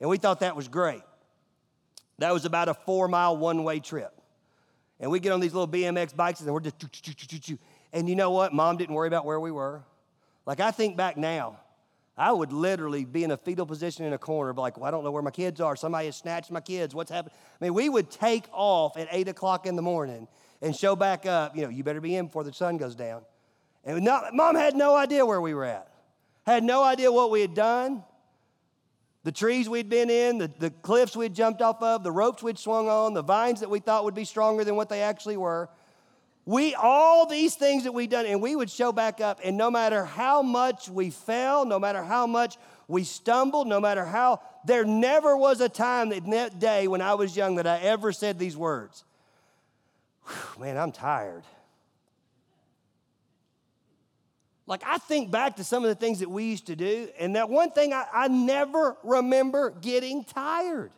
And 0.00 0.10
we 0.10 0.18
thought 0.18 0.40
that 0.40 0.54
was 0.54 0.68
great. 0.68 1.02
That 2.18 2.32
was 2.32 2.44
about 2.44 2.68
a 2.68 2.74
four 2.74 3.08
mile 3.08 3.36
one 3.36 3.64
way 3.64 3.80
trip. 3.80 4.20
And 5.00 5.10
we 5.10 5.18
get 5.18 5.32
on 5.32 5.40
these 5.40 5.54
little 5.54 5.66
BMX 5.66 6.14
bikes 6.14 6.40
and 6.40 6.52
we're 6.52 6.60
just, 6.60 6.76
and 7.92 8.08
you 8.08 8.14
know 8.14 8.30
what? 8.30 8.52
Mom 8.52 8.76
didn't 8.76 8.94
worry 8.94 9.08
about 9.08 9.24
where 9.24 9.40
we 9.40 9.50
were. 9.50 9.82
Like 10.46 10.60
I 10.60 10.70
think 10.70 10.96
back 10.96 11.16
now, 11.16 11.58
I 12.16 12.30
would 12.30 12.52
literally 12.52 13.04
be 13.04 13.24
in 13.24 13.32
a 13.32 13.36
fetal 13.36 13.66
position 13.66 14.04
in 14.04 14.12
a 14.12 14.18
corner, 14.18 14.54
like, 14.54 14.76
well, 14.76 14.86
I 14.86 14.90
don't 14.90 15.02
know 15.02 15.10
where 15.10 15.22
my 15.22 15.32
kids 15.32 15.60
are. 15.60 15.74
Somebody 15.74 16.06
has 16.06 16.16
snatched 16.16 16.50
my 16.50 16.60
kids. 16.60 16.94
What's 16.94 17.10
happening? 17.10 17.34
I 17.60 17.64
mean, 17.64 17.74
we 17.74 17.88
would 17.88 18.10
take 18.10 18.44
off 18.52 18.96
at 18.96 19.08
eight 19.10 19.26
o'clock 19.26 19.66
in 19.66 19.74
the 19.74 19.82
morning 19.82 20.28
and 20.62 20.76
show 20.76 20.94
back 20.94 21.26
up. 21.26 21.56
You 21.56 21.62
know, 21.62 21.70
you 21.70 21.82
better 21.82 22.00
be 22.00 22.14
in 22.14 22.26
before 22.26 22.44
the 22.44 22.52
sun 22.52 22.76
goes 22.76 22.94
down. 22.94 23.22
And 23.84 24.04
not, 24.04 24.32
mom 24.32 24.54
had 24.54 24.76
no 24.76 24.94
idea 24.94 25.26
where 25.26 25.40
we 25.40 25.54
were 25.54 25.64
at, 25.64 25.88
had 26.46 26.62
no 26.62 26.84
idea 26.84 27.10
what 27.10 27.30
we 27.30 27.40
had 27.40 27.54
done, 27.54 28.04
the 29.24 29.32
trees 29.32 29.68
we'd 29.68 29.88
been 29.88 30.10
in, 30.10 30.38
the, 30.38 30.50
the 30.58 30.70
cliffs 30.70 31.16
we'd 31.16 31.34
jumped 31.34 31.62
off 31.62 31.82
of, 31.82 32.04
the 32.04 32.12
ropes 32.12 32.42
we'd 32.42 32.58
swung 32.58 32.88
on, 32.88 33.14
the 33.14 33.22
vines 33.22 33.60
that 33.60 33.70
we 33.70 33.80
thought 33.80 34.04
would 34.04 34.14
be 34.14 34.24
stronger 34.24 34.64
than 34.64 34.76
what 34.76 34.88
they 34.88 35.00
actually 35.00 35.36
were. 35.36 35.68
We, 36.46 36.74
all 36.74 37.26
these 37.26 37.54
things 37.54 37.84
that 37.84 37.92
we've 37.92 38.10
done, 38.10 38.26
and 38.26 38.42
we 38.42 38.54
would 38.54 38.68
show 38.68 38.92
back 38.92 39.20
up, 39.20 39.40
and 39.42 39.56
no 39.56 39.70
matter 39.70 40.04
how 40.04 40.42
much 40.42 40.90
we 40.90 41.08
fell, 41.08 41.64
no 41.64 41.78
matter 41.78 42.02
how 42.02 42.26
much 42.26 42.58
we 42.86 43.02
stumbled, 43.04 43.66
no 43.66 43.80
matter 43.80 44.04
how, 44.04 44.42
there 44.66 44.84
never 44.84 45.36
was 45.36 45.62
a 45.62 45.70
time 45.70 46.12
in 46.12 46.30
that 46.30 46.58
day 46.58 46.86
when 46.86 47.00
I 47.00 47.14
was 47.14 47.34
young 47.34 47.56
that 47.56 47.66
I 47.66 47.78
ever 47.78 48.12
said 48.12 48.38
these 48.38 48.56
words. 48.56 49.04
Man, 50.60 50.76
I'm 50.76 50.92
tired. 50.92 51.44
Like, 54.66 54.82
I 54.86 54.98
think 54.98 55.30
back 55.30 55.56
to 55.56 55.64
some 55.64 55.82
of 55.82 55.88
the 55.88 55.94
things 55.94 56.20
that 56.20 56.30
we 56.30 56.44
used 56.44 56.66
to 56.66 56.76
do, 56.76 57.08
and 57.18 57.36
that 57.36 57.48
one 57.48 57.70
thing 57.70 57.94
I, 57.94 58.06
I 58.12 58.28
never 58.28 58.96
remember 59.02 59.70
getting 59.70 60.24
tired. 60.24 60.90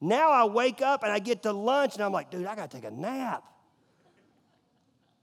Now 0.00 0.30
I 0.30 0.44
wake 0.44 0.80
up 0.80 1.02
and 1.02 1.12
I 1.12 1.18
get 1.18 1.42
to 1.42 1.52
lunch, 1.52 1.94
and 1.94 2.04
I'm 2.04 2.12
like, 2.12 2.30
dude, 2.30 2.46
I 2.46 2.54
gotta 2.54 2.68
take 2.68 2.84
a 2.84 2.90
nap. 2.90 3.44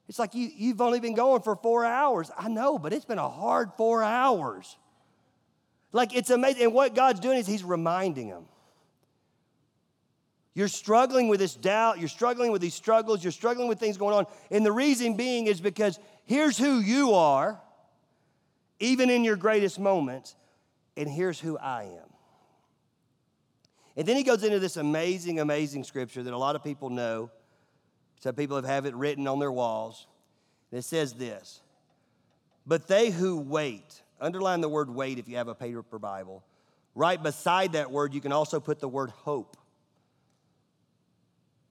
It's 0.08 0.20
like 0.20 0.34
you, 0.34 0.50
you've 0.56 0.82
only 0.82 1.00
been 1.00 1.16
going 1.16 1.42
for 1.42 1.56
four 1.56 1.84
hours. 1.86 2.32
I 2.38 2.48
know, 2.48 2.80
but 2.80 2.94
it's 2.94 3.06
been 3.06 3.20
a 3.20 3.30
hard 3.30 3.72
four 3.76 4.04
hours. 4.04 4.78
Like 5.92 6.16
it's 6.16 6.30
amazing. 6.30 6.64
And 6.64 6.74
what 6.74 6.96
God's 6.96 7.20
doing 7.20 7.38
is 7.38 7.48
He's 7.48 7.64
reminding 7.64 8.30
them. 8.30 8.46
You're 10.54 10.68
struggling 10.68 11.28
with 11.28 11.40
this 11.40 11.54
doubt, 11.54 12.00
you're 12.00 12.08
struggling 12.08 12.52
with 12.52 12.62
these 12.62 12.74
struggles, 12.74 13.24
you're 13.24 13.32
struggling 13.32 13.68
with 13.68 13.80
things 13.80 13.96
going 13.96 14.16
on. 14.16 14.26
And 14.50 14.66
the 14.66 14.72
reason 14.72 15.16
being 15.16 15.46
is 15.46 15.62
because 15.62 16.00
here's 16.26 16.58
who 16.58 16.80
you 16.80 17.14
are, 17.14 17.62
even 18.80 19.12
in 19.12 19.24
your 19.24 19.36
greatest 19.36 19.78
moments, 19.78 20.36
and 20.96 21.08
here's 21.08 21.40
who 21.40 21.60
I 21.60 21.84
am. 21.84 22.10
And 23.96 24.08
then 24.08 24.16
he 24.16 24.24
goes 24.24 24.44
into 24.44 24.60
this 24.60 24.78
amazing, 24.78 25.40
amazing 25.40 25.84
scripture 25.84 26.24
that 26.24 26.34
a 26.34 26.38
lot 26.38 26.56
of 26.56 26.64
people 26.64 26.90
know 26.90 27.30
some 28.20 28.36
people 28.36 28.56
have 28.56 28.66
have 28.66 28.86
it 28.86 28.96
written 28.96 29.28
on 29.28 29.40
their 29.40 29.52
walls. 29.52 30.08
It 30.72 30.84
says 30.84 31.14
this 31.14 31.62
But 32.66 32.88
they 32.88 33.10
who 33.10 33.38
wait, 33.38 34.02
underline 34.20 34.62
the 34.62 34.70
word 34.70 34.90
wait 34.90 35.20
if 35.20 35.28
you 35.28 35.38
have 35.38 35.48
a 35.48 35.56
paper 35.56 36.00
Bible. 36.00 36.44
Right 36.96 37.22
beside 37.22 37.74
that 37.74 37.92
word, 37.92 38.14
you 38.14 38.22
can 38.22 38.32
also 38.32 38.60
put 38.60 38.80
the 38.80 38.88
word 38.88 39.12
hope. 39.12 39.56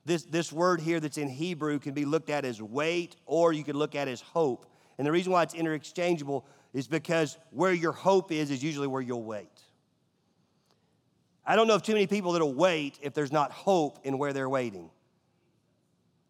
This, 0.05 0.23
this 0.23 0.53
word 0.53 0.81
here 0.81 1.00
that's 1.00 1.19
in 1.19 1.29
Hebrew 1.29 1.81
can 1.81 1.93
be 1.93 2.05
looked 2.05 2.31
at 2.31 2.45
as 2.45 2.62
wait, 2.62 3.17
or 3.26 3.53
you 3.53 3.65
could 3.65 3.75
look 3.75 3.97
at 3.97 4.07
as 4.07 4.21
hope. 4.21 4.67
And 4.99 5.07
the 5.07 5.11
reason 5.11 5.33
why 5.33 5.43
it's 5.43 5.53
interchangeable 5.53 6.47
is 6.73 6.87
because 6.87 7.37
where 7.50 7.73
your 7.73 7.91
hope 7.91 8.31
is, 8.31 8.53
is 8.53 8.62
usually 8.62 8.87
where 8.87 9.03
you'll 9.03 9.25
wait. 9.25 9.50
I 11.45 11.57
don't 11.57 11.67
know 11.67 11.75
of 11.75 11.83
too 11.83 11.93
many 11.93 12.07
people 12.07 12.33
that'll 12.33 12.55
wait 12.55 12.99
if 13.03 13.15
there's 13.15 13.33
not 13.33 13.50
hope 13.50 13.99
in 14.05 14.19
where 14.19 14.33
they're 14.33 14.49
waiting. 14.49 14.91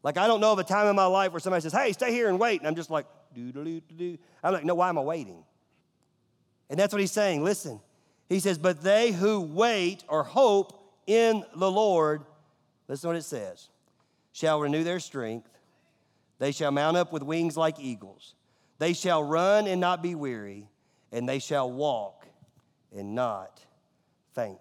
Like, 0.06 0.18
I 0.18 0.28
don't 0.28 0.40
know 0.40 0.52
of 0.52 0.60
a 0.60 0.62
time 0.62 0.86
in 0.86 0.94
my 0.94 1.06
life 1.06 1.32
where 1.32 1.40
somebody 1.40 1.62
says, 1.62 1.72
hey, 1.72 1.90
stay 1.90 2.12
here 2.12 2.28
and 2.28 2.38
wait. 2.38 2.60
And 2.60 2.68
I'm 2.68 2.76
just 2.76 2.90
like, 2.90 3.06
doo 3.34 3.50
doo 3.50 3.80
doo. 3.80 4.16
I'm 4.40 4.52
like, 4.52 4.64
no, 4.64 4.76
why 4.76 4.88
am 4.88 4.98
I 4.98 5.00
waiting? 5.00 5.42
And 6.70 6.78
that's 6.78 6.92
what 6.92 7.00
he's 7.00 7.10
saying. 7.10 7.42
Listen, 7.42 7.80
he 8.28 8.38
says, 8.38 8.56
but 8.56 8.82
they 8.82 9.10
who 9.10 9.40
wait 9.40 10.04
or 10.06 10.22
hope 10.22 10.80
in 11.08 11.44
the 11.56 11.68
Lord, 11.68 12.22
listen 12.86 13.08
what 13.08 13.16
it 13.16 13.24
says, 13.24 13.68
shall 14.30 14.60
renew 14.60 14.84
their 14.84 15.00
strength. 15.00 15.50
They 16.38 16.52
shall 16.52 16.70
mount 16.70 16.96
up 16.96 17.12
with 17.12 17.24
wings 17.24 17.56
like 17.56 17.80
eagles. 17.80 18.36
They 18.78 18.92
shall 18.92 19.24
run 19.24 19.66
and 19.66 19.80
not 19.80 20.04
be 20.04 20.14
weary, 20.14 20.68
and 21.10 21.28
they 21.28 21.40
shall 21.40 21.68
walk 21.68 22.28
and 22.96 23.16
not 23.16 23.60
faint. 24.36 24.60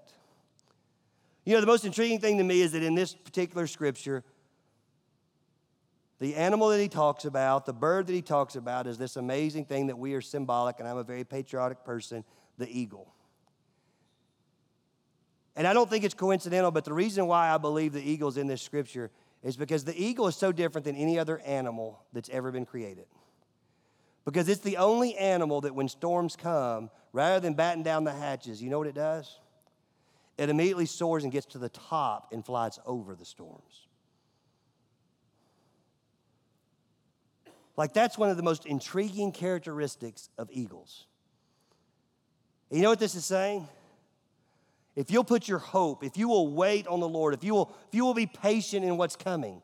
You 1.46 1.54
know, 1.54 1.62
the 1.62 1.68
most 1.68 1.86
intriguing 1.86 2.20
thing 2.20 2.40
to 2.40 2.44
me 2.44 2.62
is 2.62 2.72
that 2.72 2.82
in 2.82 2.96
this 2.96 3.14
particular 3.14 3.68
scripture, 3.68 4.24
the 6.20 6.36
animal 6.36 6.70
that 6.70 6.80
he 6.80 6.88
talks 6.88 7.26
about, 7.26 7.66
the 7.66 7.74
bird 7.74 8.08
that 8.08 8.14
he 8.14 8.22
talks 8.22 8.56
about, 8.56 8.88
is 8.88 8.98
this 8.98 9.18
amazing 9.18 9.66
thing 9.66 9.88
that 9.88 9.98
we 9.98 10.14
are 10.14 10.22
symbolic, 10.22 10.80
and 10.80 10.88
I'm 10.88 10.98
a 10.98 11.04
very 11.04 11.24
patriotic 11.24 11.84
person 11.84 12.24
the 12.58 12.70
eagle. 12.70 13.14
And 15.56 15.68
I 15.68 15.74
don't 15.74 15.90
think 15.90 16.04
it's 16.04 16.14
coincidental, 16.14 16.72
but 16.72 16.86
the 16.86 16.94
reason 16.94 17.28
why 17.28 17.54
I 17.54 17.58
believe 17.58 17.94
the 17.94 18.02
eagle 18.02 18.30
is 18.30 18.38
in 18.38 18.48
this 18.48 18.62
scripture 18.62 19.12
is 19.44 19.56
because 19.56 19.84
the 19.84 19.96
eagle 20.02 20.28
is 20.28 20.36
so 20.36 20.52
different 20.52 20.86
than 20.86 20.96
any 20.96 21.20
other 21.20 21.40
animal 21.40 22.04
that's 22.14 22.30
ever 22.30 22.52
been 22.52 22.66
created. 22.66 23.06
Because 24.26 24.50
it's 24.50 24.62
the 24.62 24.78
only 24.78 25.16
animal 25.16 25.62
that 25.62 25.76
when 25.76 25.88
storms 25.88 26.36
come, 26.36 26.90
rather 27.14 27.40
than 27.40 27.54
batten 27.54 27.84
down 27.84 28.04
the 28.04 28.12
hatches, 28.12 28.62
you 28.62 28.70
know 28.70 28.80
what 28.80 28.88
it 28.88 28.96
does? 28.96 29.40
It 30.38 30.50
immediately 30.50 30.88
soars 30.88 31.24
and 31.24 31.32
gets 31.32 31.46
to 31.48 31.58
the 31.58 31.70
top 31.70 32.34
and 32.34 32.46
flies 32.46 32.80
over 32.86 33.16
the 33.16 33.24
storms. 33.24 33.85
Like, 37.78 37.94
that's 37.94 38.18
one 38.18 38.30
of 38.30 38.38
the 38.38 38.44
most 38.44 38.66
intriguing 38.66 39.32
characteristics 39.32 40.30
of 40.38 40.50
eagles. 40.52 41.06
You 42.72 42.82
know 42.82 42.90
what 42.90 43.00
this 43.00 43.16
is 43.16 43.26
saying? 43.26 43.68
If 44.96 45.12
you'll 45.12 45.26
put 45.26 45.48
your 45.48 45.60
hope, 45.60 46.04
if 46.04 46.18
you 46.18 46.30
will 46.30 46.54
wait 46.54 46.88
on 46.88 47.00
the 47.02 47.08
Lord, 47.08 47.34
if 47.34 47.44
you 47.44 47.54
will, 47.54 47.76
if 47.88 47.96
you 47.96 48.06
will 48.06 48.14
be 48.14 48.28
patient 48.28 48.86
in 48.86 48.98
what's 48.98 49.16
coming, 49.16 49.62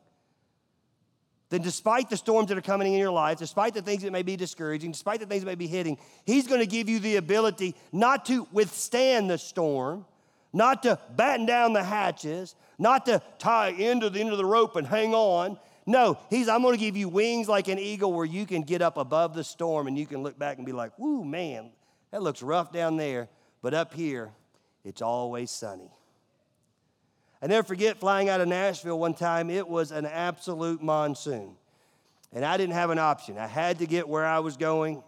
then 1.48 1.62
despite 1.62 2.10
the 2.10 2.16
storms 2.16 2.48
that 2.48 2.58
are 2.58 2.62
coming 2.62 2.92
in 2.92 2.98
your 2.98 3.10
life, 3.10 3.38
despite 3.38 3.74
the 3.74 3.82
things 3.82 4.02
that 4.02 4.10
may 4.10 4.22
be 4.22 4.36
discouraging, 4.36 4.92
despite 4.92 5.20
the 5.20 5.26
things 5.26 5.42
that 5.42 5.46
may 5.46 5.54
be 5.54 5.66
hitting, 5.66 5.98
He's 6.24 6.46
going 6.46 6.60
to 6.60 6.66
give 6.66 6.88
you 6.88 6.98
the 6.98 7.16
ability 7.16 7.74
not 7.92 8.26
to 8.26 8.46
withstand 8.52 9.30
the 9.30 9.38
storm, 9.38 10.04
not 10.52 10.82
to 10.84 10.98
batten 11.16 11.46
down 11.46 11.72
the 11.72 11.82
hatches, 11.82 12.54
not 12.78 13.06
to 13.06 13.22
tie 13.38 13.68
into 13.68 14.10
the 14.10 14.20
end 14.20 14.30
of 14.30 14.38
the 14.38 14.44
rope 14.44 14.76
and 14.76 14.86
hang 14.86 15.14
on. 15.14 15.58
No, 15.84 16.18
he's, 16.30 16.48
I'm 16.48 16.62
going 16.62 16.74
to 16.74 16.80
give 16.80 16.96
you 16.96 17.08
wings 17.08 17.48
like 17.48 17.68
an 17.68 17.78
eagle 17.78 18.12
where 18.12 18.24
you 18.24 18.46
can 18.46 18.62
get 18.62 18.82
up 18.82 18.96
above 18.96 19.34
the 19.34 19.42
storm 19.42 19.88
and 19.88 19.98
you 19.98 20.06
can 20.06 20.22
look 20.22 20.38
back 20.38 20.58
and 20.58 20.66
be 20.66 20.72
like, 20.72 20.96
whoo, 20.98 21.24
man, 21.24 21.70
that 22.12 22.22
looks 22.22 22.42
rough 22.42 22.72
down 22.72 22.96
there. 22.96 23.28
But 23.62 23.74
up 23.74 23.92
here, 23.92 24.30
it's 24.84 25.02
always 25.02 25.50
sunny. 25.50 25.90
I 27.40 27.48
never 27.48 27.66
forget 27.66 27.98
flying 27.98 28.28
out 28.28 28.40
of 28.40 28.46
Nashville 28.46 28.98
one 28.98 29.14
time, 29.14 29.50
it 29.50 29.66
was 29.66 29.90
an 29.90 30.06
absolute 30.06 30.80
monsoon. 30.80 31.56
And 32.32 32.44
I 32.44 32.56
didn't 32.56 32.74
have 32.74 32.90
an 32.90 32.98
option. 32.98 33.36
I 33.36 33.48
had 33.48 33.80
to 33.80 33.86
get 33.86 34.08
where 34.08 34.24
I 34.24 34.38
was 34.38 34.56
going. 34.56 35.02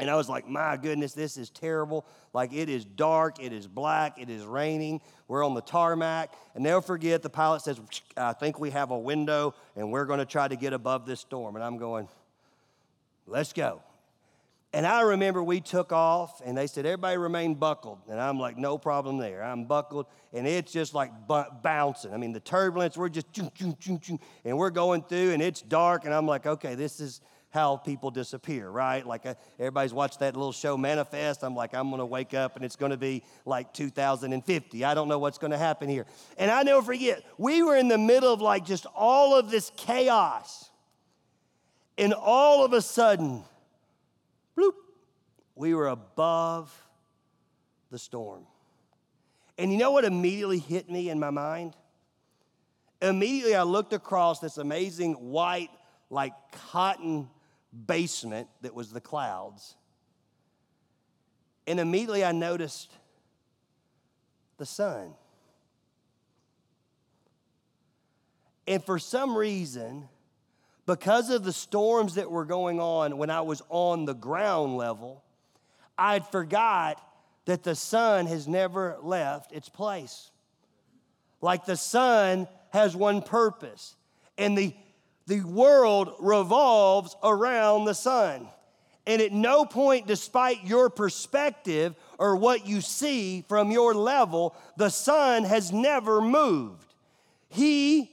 And 0.00 0.08
I 0.08 0.14
was 0.14 0.28
like, 0.28 0.46
my 0.46 0.76
goodness, 0.76 1.12
this 1.12 1.36
is 1.36 1.50
terrible. 1.50 2.06
Like 2.32 2.52
it 2.52 2.68
is 2.68 2.84
dark, 2.84 3.42
it 3.42 3.52
is 3.52 3.66
black, 3.66 4.20
it 4.20 4.30
is 4.30 4.44
raining. 4.44 5.00
We're 5.26 5.44
on 5.44 5.54
the 5.54 5.60
tarmac. 5.60 6.32
And 6.54 6.64
they'll 6.64 6.80
forget 6.80 7.22
the 7.22 7.30
pilot 7.30 7.62
says, 7.62 7.80
I 8.16 8.32
think 8.32 8.60
we 8.60 8.70
have 8.70 8.92
a 8.92 8.98
window 8.98 9.54
and 9.74 9.90
we're 9.90 10.04
going 10.04 10.20
to 10.20 10.26
try 10.26 10.46
to 10.46 10.56
get 10.56 10.72
above 10.72 11.04
this 11.04 11.20
storm. 11.20 11.56
And 11.56 11.64
I'm 11.64 11.78
going, 11.78 12.08
let's 13.26 13.52
go. 13.52 13.82
And 14.72 14.86
I 14.86 15.00
remember 15.00 15.42
we 15.42 15.60
took 15.60 15.92
off 15.92 16.42
and 16.44 16.56
they 16.56 16.66
said, 16.66 16.84
everybody 16.84 17.16
remain 17.16 17.54
buckled. 17.54 17.98
And 18.08 18.20
I'm 18.20 18.38
like, 18.38 18.58
no 18.58 18.76
problem 18.76 19.16
there. 19.16 19.42
I'm 19.42 19.64
buckled 19.64 20.06
and 20.32 20.46
it's 20.46 20.70
just 20.70 20.94
like 20.94 21.10
bouncing. 21.26 22.12
I 22.12 22.18
mean, 22.18 22.32
the 22.32 22.40
turbulence, 22.40 22.96
we're 22.96 23.08
just, 23.08 23.26
and 23.38 24.58
we're 24.58 24.70
going 24.70 25.02
through 25.02 25.32
and 25.32 25.42
it's 25.42 25.62
dark. 25.62 26.04
And 26.04 26.12
I'm 26.12 26.26
like, 26.26 26.46
okay, 26.46 26.74
this 26.74 27.00
is, 27.00 27.22
how 27.50 27.76
people 27.76 28.10
disappear, 28.10 28.68
right? 28.68 29.06
Like 29.06 29.24
uh, 29.24 29.34
everybody's 29.58 29.94
watched 29.94 30.20
that 30.20 30.36
little 30.36 30.52
show 30.52 30.76
Manifest. 30.76 31.42
I'm 31.42 31.54
like, 31.54 31.74
I'm 31.74 31.90
gonna 31.90 32.04
wake 32.04 32.34
up 32.34 32.56
and 32.56 32.64
it's 32.64 32.76
gonna 32.76 32.96
be 32.96 33.22
like 33.46 33.72
2050. 33.72 34.84
I 34.84 34.94
don't 34.94 35.08
know 35.08 35.18
what's 35.18 35.38
gonna 35.38 35.58
happen 35.58 35.88
here. 35.88 36.06
And 36.36 36.50
I 36.50 36.62
never 36.62 36.82
forget, 36.82 37.22
we 37.38 37.62
were 37.62 37.76
in 37.76 37.88
the 37.88 37.98
middle 37.98 38.32
of 38.32 38.40
like 38.40 38.64
just 38.64 38.86
all 38.94 39.38
of 39.38 39.50
this 39.50 39.72
chaos. 39.76 40.70
And 41.96 42.12
all 42.14 42.64
of 42.64 42.72
a 42.74 42.82
sudden, 42.82 43.42
bloop, 44.56 44.74
we 45.56 45.74
were 45.74 45.88
above 45.88 46.72
the 47.90 47.98
storm. 47.98 48.46
And 49.56 49.72
you 49.72 49.78
know 49.78 49.90
what 49.90 50.04
immediately 50.04 50.58
hit 50.58 50.88
me 50.88 51.10
in 51.10 51.18
my 51.18 51.30
mind? 51.30 51.74
Immediately, 53.00 53.54
I 53.54 53.62
looked 53.62 53.92
across 53.92 54.38
this 54.38 54.58
amazing 54.58 55.14
white, 55.14 55.70
like 56.10 56.32
cotton 56.70 57.28
basement 57.86 58.48
that 58.62 58.74
was 58.74 58.90
the 58.90 59.00
clouds. 59.00 59.76
And 61.66 61.78
immediately, 61.78 62.24
I 62.24 62.32
noticed 62.32 62.92
the 64.56 64.66
sun. 64.66 65.14
And 68.66 68.84
for 68.84 68.98
some 68.98 69.36
reason, 69.36 70.08
because 70.86 71.30
of 71.30 71.44
the 71.44 71.52
storms 71.52 72.14
that 72.14 72.30
were 72.30 72.44
going 72.44 72.80
on 72.80 73.18
when 73.18 73.30
I 73.30 73.42
was 73.42 73.62
on 73.68 74.04
the 74.04 74.14
ground 74.14 74.76
level, 74.76 75.22
I'd 75.98 76.26
forgot 76.26 77.02
that 77.46 77.62
the 77.62 77.74
sun 77.74 78.26
has 78.26 78.46
never 78.46 78.98
left 79.02 79.52
its 79.52 79.68
place. 79.68 80.30
Like 81.40 81.64
the 81.64 81.76
sun 81.76 82.46
has 82.70 82.94
one 82.94 83.22
purpose, 83.22 83.96
and 84.36 84.56
the, 84.56 84.74
the 85.28 85.42
world 85.42 86.14
revolves 86.18 87.14
around 87.22 87.84
the 87.84 87.94
sun. 87.94 88.48
And 89.06 89.22
at 89.22 89.30
no 89.30 89.64
point, 89.64 90.06
despite 90.06 90.64
your 90.64 90.90
perspective 90.90 91.94
or 92.18 92.34
what 92.36 92.66
you 92.66 92.80
see 92.80 93.44
from 93.48 93.70
your 93.70 93.94
level, 93.94 94.56
the 94.76 94.88
sun 94.88 95.44
has 95.44 95.70
never 95.70 96.20
moved. 96.20 96.94
He, 97.48 98.10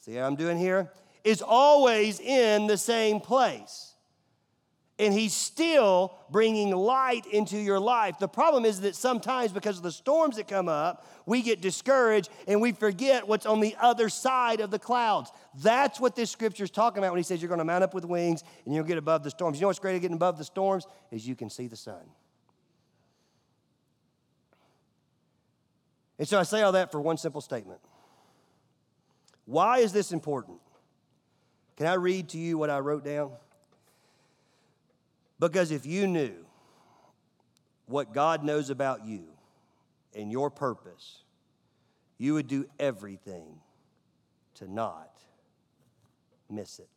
see 0.00 0.14
what 0.14 0.24
I'm 0.24 0.36
doing 0.36 0.56
here, 0.56 0.90
is 1.24 1.42
always 1.42 2.18
in 2.18 2.66
the 2.66 2.78
same 2.78 3.20
place 3.20 3.91
and 4.98 5.12
he's 5.12 5.32
still 5.32 6.12
bringing 6.30 6.70
light 6.70 7.26
into 7.26 7.56
your 7.56 7.80
life. 7.80 8.18
The 8.18 8.28
problem 8.28 8.64
is 8.64 8.82
that 8.82 8.94
sometimes, 8.94 9.50
because 9.50 9.78
of 9.78 9.82
the 9.82 9.92
storms 9.92 10.36
that 10.36 10.46
come 10.46 10.68
up, 10.68 11.06
we 11.26 11.42
get 11.42 11.60
discouraged 11.60 12.28
and 12.46 12.60
we 12.60 12.72
forget 12.72 13.26
what's 13.26 13.46
on 13.46 13.60
the 13.60 13.74
other 13.80 14.08
side 14.08 14.60
of 14.60 14.70
the 14.70 14.78
clouds. 14.78 15.32
That's 15.62 15.98
what 15.98 16.14
this 16.14 16.30
scripture 16.30 16.64
is 16.64 16.70
talking 16.70 16.98
about 16.98 17.12
when 17.12 17.18
he 17.18 17.24
says 17.24 17.40
you're 17.40 17.48
going 17.48 17.58
to 17.58 17.64
mount 17.64 17.84
up 17.84 17.94
with 17.94 18.04
wings 18.04 18.44
and 18.64 18.74
you'll 18.74 18.84
get 18.84 18.98
above 18.98 19.24
the 19.24 19.30
storms. 19.30 19.58
You 19.58 19.62
know 19.62 19.68
what's 19.68 19.78
great 19.78 19.96
at 19.96 20.02
getting 20.02 20.16
above 20.16 20.38
the 20.38 20.44
storms? 20.44 20.86
Is 21.10 21.26
you 21.26 21.34
can 21.34 21.48
see 21.48 21.66
the 21.66 21.76
sun. 21.76 22.02
And 26.18 26.28
so 26.28 26.38
I 26.38 26.44
say 26.44 26.62
all 26.62 26.72
that 26.72 26.92
for 26.92 27.00
one 27.00 27.16
simple 27.16 27.40
statement. 27.40 27.80
Why 29.46 29.78
is 29.78 29.92
this 29.92 30.12
important? 30.12 30.60
Can 31.76 31.86
I 31.86 31.94
read 31.94 32.28
to 32.30 32.38
you 32.38 32.58
what 32.58 32.70
I 32.70 32.78
wrote 32.78 33.04
down? 33.04 33.32
Because 35.42 35.72
if 35.72 35.84
you 35.84 36.06
knew 36.06 36.36
what 37.86 38.14
God 38.14 38.44
knows 38.44 38.70
about 38.70 39.04
you 39.04 39.24
and 40.14 40.30
your 40.30 40.50
purpose, 40.50 41.24
you 42.16 42.34
would 42.34 42.46
do 42.46 42.64
everything 42.78 43.58
to 44.54 44.72
not 44.72 45.10
miss 46.48 46.78
it. 46.78 46.88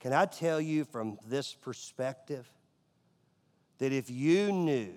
Can 0.00 0.14
I 0.14 0.24
tell 0.24 0.58
you 0.58 0.86
from 0.86 1.18
this 1.28 1.52
perspective 1.52 2.50
that 3.76 3.92
if 3.92 4.10
you 4.10 4.52
knew 4.52 4.94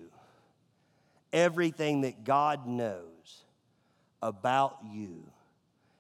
everything 1.33 1.99
that 2.01 2.23
God 2.23 2.65
knows 2.65 3.43
about 4.21 4.77
you 4.89 5.25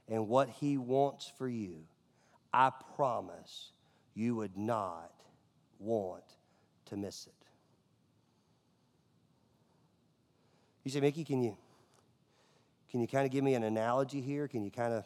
and 0.07 0.29
what 0.29 0.47
He 0.47 0.77
wants 0.77 1.29
for 1.37 1.49
you, 1.49 1.83
I 2.55 2.71
promise 2.95 3.71
you 4.13 4.33
would 4.37 4.55
not 4.55 5.11
want 5.77 6.23
to 6.85 6.95
miss 6.95 7.27
it. 7.27 7.33
You 10.85 10.91
say, 10.91 11.01
Mickey, 11.01 11.25
can 11.25 11.43
you 11.43 11.57
can 12.89 13.01
you 13.01 13.07
kind 13.09 13.25
of 13.25 13.31
give 13.33 13.43
me 13.43 13.55
an 13.55 13.63
analogy 13.63 14.21
here? 14.21 14.47
Can 14.47 14.63
you 14.63 14.71
kind 14.71 14.93
of 14.93 15.03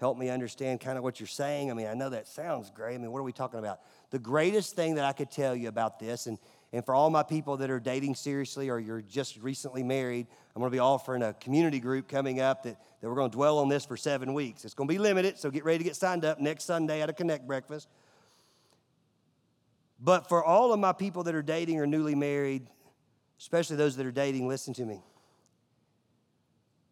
help 0.00 0.18
me 0.18 0.28
understand 0.28 0.80
kind 0.80 0.98
of 0.98 1.04
what 1.04 1.20
you're 1.20 1.28
saying? 1.28 1.70
I 1.70 1.74
mean, 1.74 1.86
I 1.86 1.94
know 1.94 2.10
that 2.10 2.26
sounds 2.26 2.70
great. 2.70 2.96
I 2.96 2.98
mean, 2.98 3.12
what 3.12 3.20
are 3.20 3.22
we 3.22 3.32
talking 3.32 3.60
about? 3.60 3.78
The 4.10 4.18
greatest 4.18 4.74
thing 4.74 4.96
that 4.96 5.04
I 5.04 5.12
could 5.12 5.30
tell 5.30 5.54
you 5.54 5.68
about 5.68 6.00
this, 6.00 6.26
and 6.26 6.36
and 6.76 6.84
for 6.84 6.94
all 6.94 7.08
my 7.08 7.22
people 7.22 7.56
that 7.56 7.70
are 7.70 7.80
dating 7.80 8.16
seriously 8.16 8.68
or 8.68 8.78
you're 8.78 9.00
just 9.00 9.38
recently 9.38 9.82
married, 9.82 10.26
I'm 10.54 10.60
going 10.60 10.70
to 10.70 10.76
be 10.76 10.78
offering 10.78 11.22
a 11.22 11.32
community 11.32 11.80
group 11.80 12.06
coming 12.06 12.38
up 12.38 12.64
that, 12.64 12.78
that 13.00 13.08
we're 13.08 13.14
going 13.14 13.30
to 13.30 13.34
dwell 13.34 13.60
on 13.60 13.70
this 13.70 13.86
for 13.86 13.96
seven 13.96 14.34
weeks. 14.34 14.62
It's 14.62 14.74
going 14.74 14.86
to 14.86 14.92
be 14.92 14.98
limited, 14.98 15.38
so 15.38 15.50
get 15.50 15.64
ready 15.64 15.78
to 15.78 15.84
get 15.84 15.96
signed 15.96 16.26
up 16.26 16.38
next 16.38 16.64
Sunday 16.64 17.00
at 17.00 17.08
a 17.08 17.14
Connect 17.14 17.46
breakfast. 17.46 17.88
But 19.98 20.28
for 20.28 20.44
all 20.44 20.74
of 20.74 20.78
my 20.78 20.92
people 20.92 21.22
that 21.22 21.34
are 21.34 21.40
dating 21.40 21.80
or 21.80 21.86
newly 21.86 22.14
married, 22.14 22.66
especially 23.40 23.76
those 23.76 23.96
that 23.96 24.04
are 24.04 24.12
dating, 24.12 24.46
listen 24.46 24.74
to 24.74 24.84
me. 24.84 25.02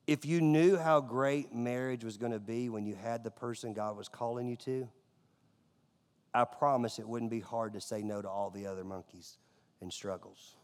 If 0.07 0.25
you 0.25 0.41
knew 0.41 0.79
how 0.79 1.03
great 1.03 1.55
marriage 1.55 2.05
was 2.05 2.17
going 2.17 2.33
to 2.33 2.41
be 2.41 2.71
when 2.71 2.87
you 2.87 2.95
had 2.95 3.23
the 3.23 3.31
person 3.31 3.75
God 3.75 3.99
was 3.99 4.09
calling 4.09 4.49
you 4.49 4.57
to, 4.57 4.89
I 6.33 6.47
promise 6.47 6.99
it 6.99 7.07
wouldn't 7.07 7.31
be 7.31 7.41
hard 7.41 7.75
to 7.75 7.83
say 7.83 8.01
no 8.01 8.23
to 8.23 8.31
all 8.31 8.49
the 8.49 8.67
other 8.67 8.83
monkeys 8.83 9.37
and 9.85 9.93
struggles. 9.93 10.57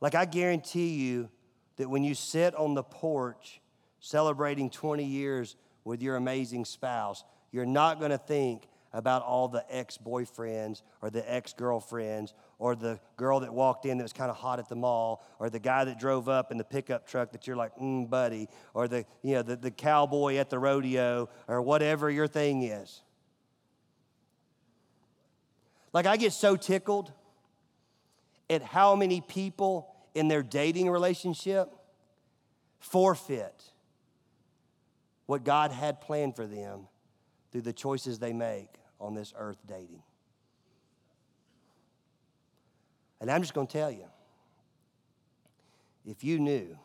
Like, 0.00 0.14
I 0.14 0.26
guarantee 0.26 0.90
you 0.90 1.30
that 1.76 1.88
when 1.88 2.04
you 2.04 2.14
sit 2.14 2.54
on 2.54 2.74
the 2.74 2.82
porch 2.82 3.60
celebrating 4.00 4.68
20 4.68 5.02
years 5.02 5.56
with 5.82 6.02
your 6.02 6.16
amazing 6.16 6.66
spouse, 6.66 7.24
you're 7.50 7.66
not 7.66 7.98
going 7.98 8.10
to 8.10 8.18
think 8.18 8.68
about 8.92 9.22
all 9.22 9.48
the 9.48 9.64
ex 9.74 9.98
boyfriends 9.98 10.82
or 11.00 11.08
the 11.08 11.32
ex 11.32 11.54
girlfriends 11.54 12.34
or 12.58 12.76
the 12.76 13.00
girl 13.16 13.40
that 13.40 13.52
walked 13.52 13.86
in 13.86 13.96
that 13.96 14.04
was 14.04 14.12
kind 14.12 14.30
of 14.30 14.36
hot 14.36 14.58
at 14.58 14.68
the 14.68 14.76
mall 14.76 15.24
or 15.38 15.48
the 15.48 15.58
guy 15.58 15.84
that 15.84 15.98
drove 15.98 16.28
up 16.28 16.52
in 16.52 16.58
the 16.58 16.64
pickup 16.64 17.06
truck 17.08 17.32
that 17.32 17.46
you're 17.46 17.56
like, 17.56 17.74
mm, 17.76 18.08
buddy, 18.08 18.46
or 18.74 18.86
the, 18.86 19.06
you 19.22 19.34
know, 19.34 19.42
the, 19.42 19.56
the 19.56 19.70
cowboy 19.70 20.36
at 20.36 20.50
the 20.50 20.58
rodeo 20.58 21.30
or 21.48 21.62
whatever 21.62 22.10
your 22.10 22.28
thing 22.28 22.62
is. 22.62 23.02
Like, 25.94 26.06
I 26.06 26.16
get 26.16 26.32
so 26.32 26.56
tickled 26.56 27.12
at 28.50 28.62
how 28.62 28.96
many 28.96 29.20
people 29.20 29.94
in 30.14 30.26
their 30.26 30.42
dating 30.42 30.90
relationship 30.90 31.72
forfeit 32.80 33.62
what 35.26 35.44
God 35.44 35.70
had 35.70 36.00
planned 36.00 36.36
for 36.36 36.46
them 36.46 36.88
through 37.50 37.62
the 37.62 37.72
choices 37.72 38.18
they 38.18 38.32
make 38.32 38.68
on 39.00 39.14
this 39.14 39.32
earth 39.38 39.56
dating. 39.66 40.02
And 43.20 43.30
I'm 43.30 43.40
just 43.40 43.54
going 43.54 43.68
to 43.68 43.72
tell 43.72 43.90
you 43.90 44.04
if 46.04 46.24
you 46.24 46.40
knew 46.40 46.76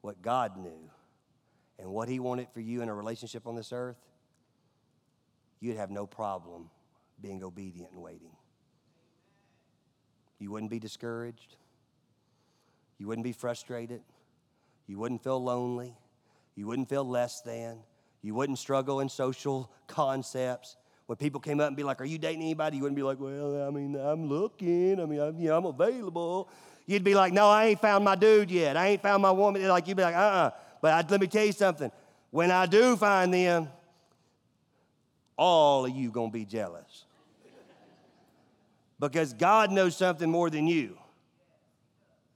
what 0.00 0.22
God 0.22 0.56
knew 0.56 0.90
and 1.78 1.90
what 1.90 2.08
He 2.08 2.18
wanted 2.18 2.48
for 2.52 2.60
you 2.60 2.80
in 2.80 2.88
a 2.88 2.94
relationship 2.94 3.46
on 3.46 3.54
this 3.54 3.72
earth, 3.72 3.98
you'd 5.60 5.76
have 5.76 5.90
no 5.90 6.06
problem 6.06 6.70
being 7.20 7.42
obedient 7.42 7.92
and 7.92 8.02
waiting. 8.02 8.36
You 10.38 10.50
wouldn't 10.50 10.70
be 10.70 10.78
discouraged. 10.78 11.56
You 12.98 13.06
wouldn't 13.06 13.24
be 13.24 13.32
frustrated. 13.32 14.02
You 14.86 14.98
wouldn't 14.98 15.22
feel 15.22 15.42
lonely. 15.42 15.96
You 16.54 16.66
wouldn't 16.66 16.88
feel 16.88 17.04
less 17.04 17.40
than. 17.40 17.78
You 18.22 18.34
wouldn't 18.34 18.58
struggle 18.58 19.00
in 19.00 19.08
social 19.08 19.70
concepts. 19.86 20.76
When 21.06 21.16
people 21.16 21.40
came 21.40 21.60
up 21.60 21.68
and 21.68 21.76
be 21.76 21.82
like, 21.82 22.00
Are 22.00 22.06
you 22.06 22.18
dating 22.18 22.42
anybody? 22.42 22.78
You 22.78 22.82
wouldn't 22.82 22.96
be 22.96 23.02
like, 23.02 23.20
Well, 23.20 23.66
I 23.66 23.70
mean, 23.70 23.96
I'm 23.96 24.28
looking. 24.28 25.00
I 25.00 25.04
mean, 25.04 25.20
I'm, 25.20 25.46
I'm 25.46 25.66
available. 25.66 26.48
You'd 26.86 27.04
be 27.04 27.14
like, 27.14 27.32
No, 27.32 27.48
I 27.48 27.66
ain't 27.66 27.80
found 27.80 28.04
my 28.04 28.14
dude 28.14 28.50
yet. 28.50 28.76
I 28.76 28.88
ain't 28.88 29.02
found 29.02 29.22
my 29.22 29.30
woman. 29.30 29.66
Like, 29.68 29.86
you'd 29.88 29.96
be 29.96 30.02
like, 30.02 30.14
Uh 30.14 30.18
uh-uh. 30.18 30.46
uh 30.46 30.50
But 30.80 30.92
I, 30.92 31.08
let 31.10 31.20
me 31.20 31.26
tell 31.26 31.44
you 31.44 31.52
something. 31.52 31.90
When 32.30 32.50
I 32.50 32.66
do 32.66 32.96
find 32.96 33.32
them, 33.32 33.68
all 35.36 35.86
of 35.86 35.92
you 35.92 36.10
gonna 36.10 36.30
be 36.30 36.44
jealous 36.44 37.04
because 39.00 39.32
God 39.32 39.70
knows 39.70 39.96
something 39.96 40.30
more 40.30 40.50
than 40.50 40.66
you. 40.66 40.96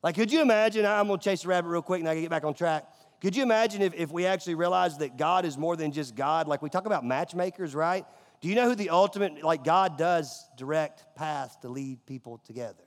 Like, 0.02 0.14
could 0.14 0.30
you 0.30 0.42
imagine? 0.42 0.86
I'm 0.86 1.08
going 1.08 1.18
to 1.18 1.24
chase 1.24 1.42
the 1.42 1.48
rabbit 1.48 1.68
real 1.68 1.82
quick 1.82 2.00
and 2.00 2.08
I 2.08 2.14
can 2.14 2.22
get 2.22 2.30
back 2.30 2.44
on 2.44 2.54
track. 2.54 2.84
Could 3.20 3.34
you 3.34 3.42
imagine 3.42 3.82
if, 3.82 3.94
if 3.94 4.12
we 4.12 4.26
actually 4.26 4.54
realized 4.54 5.00
that 5.00 5.16
God 5.16 5.44
is 5.44 5.58
more 5.58 5.76
than 5.76 5.90
just 5.90 6.14
God? 6.14 6.46
Like, 6.46 6.62
we 6.62 6.70
talk 6.70 6.86
about 6.86 7.04
matchmakers, 7.04 7.74
right? 7.74 8.06
Do 8.40 8.48
you 8.48 8.54
know 8.54 8.68
who 8.68 8.76
the 8.76 8.90
ultimate, 8.90 9.42
like, 9.42 9.64
God 9.64 9.98
does 9.98 10.46
direct 10.56 11.04
paths 11.16 11.56
to 11.62 11.68
lead 11.68 12.06
people 12.06 12.38
together? 12.46 12.84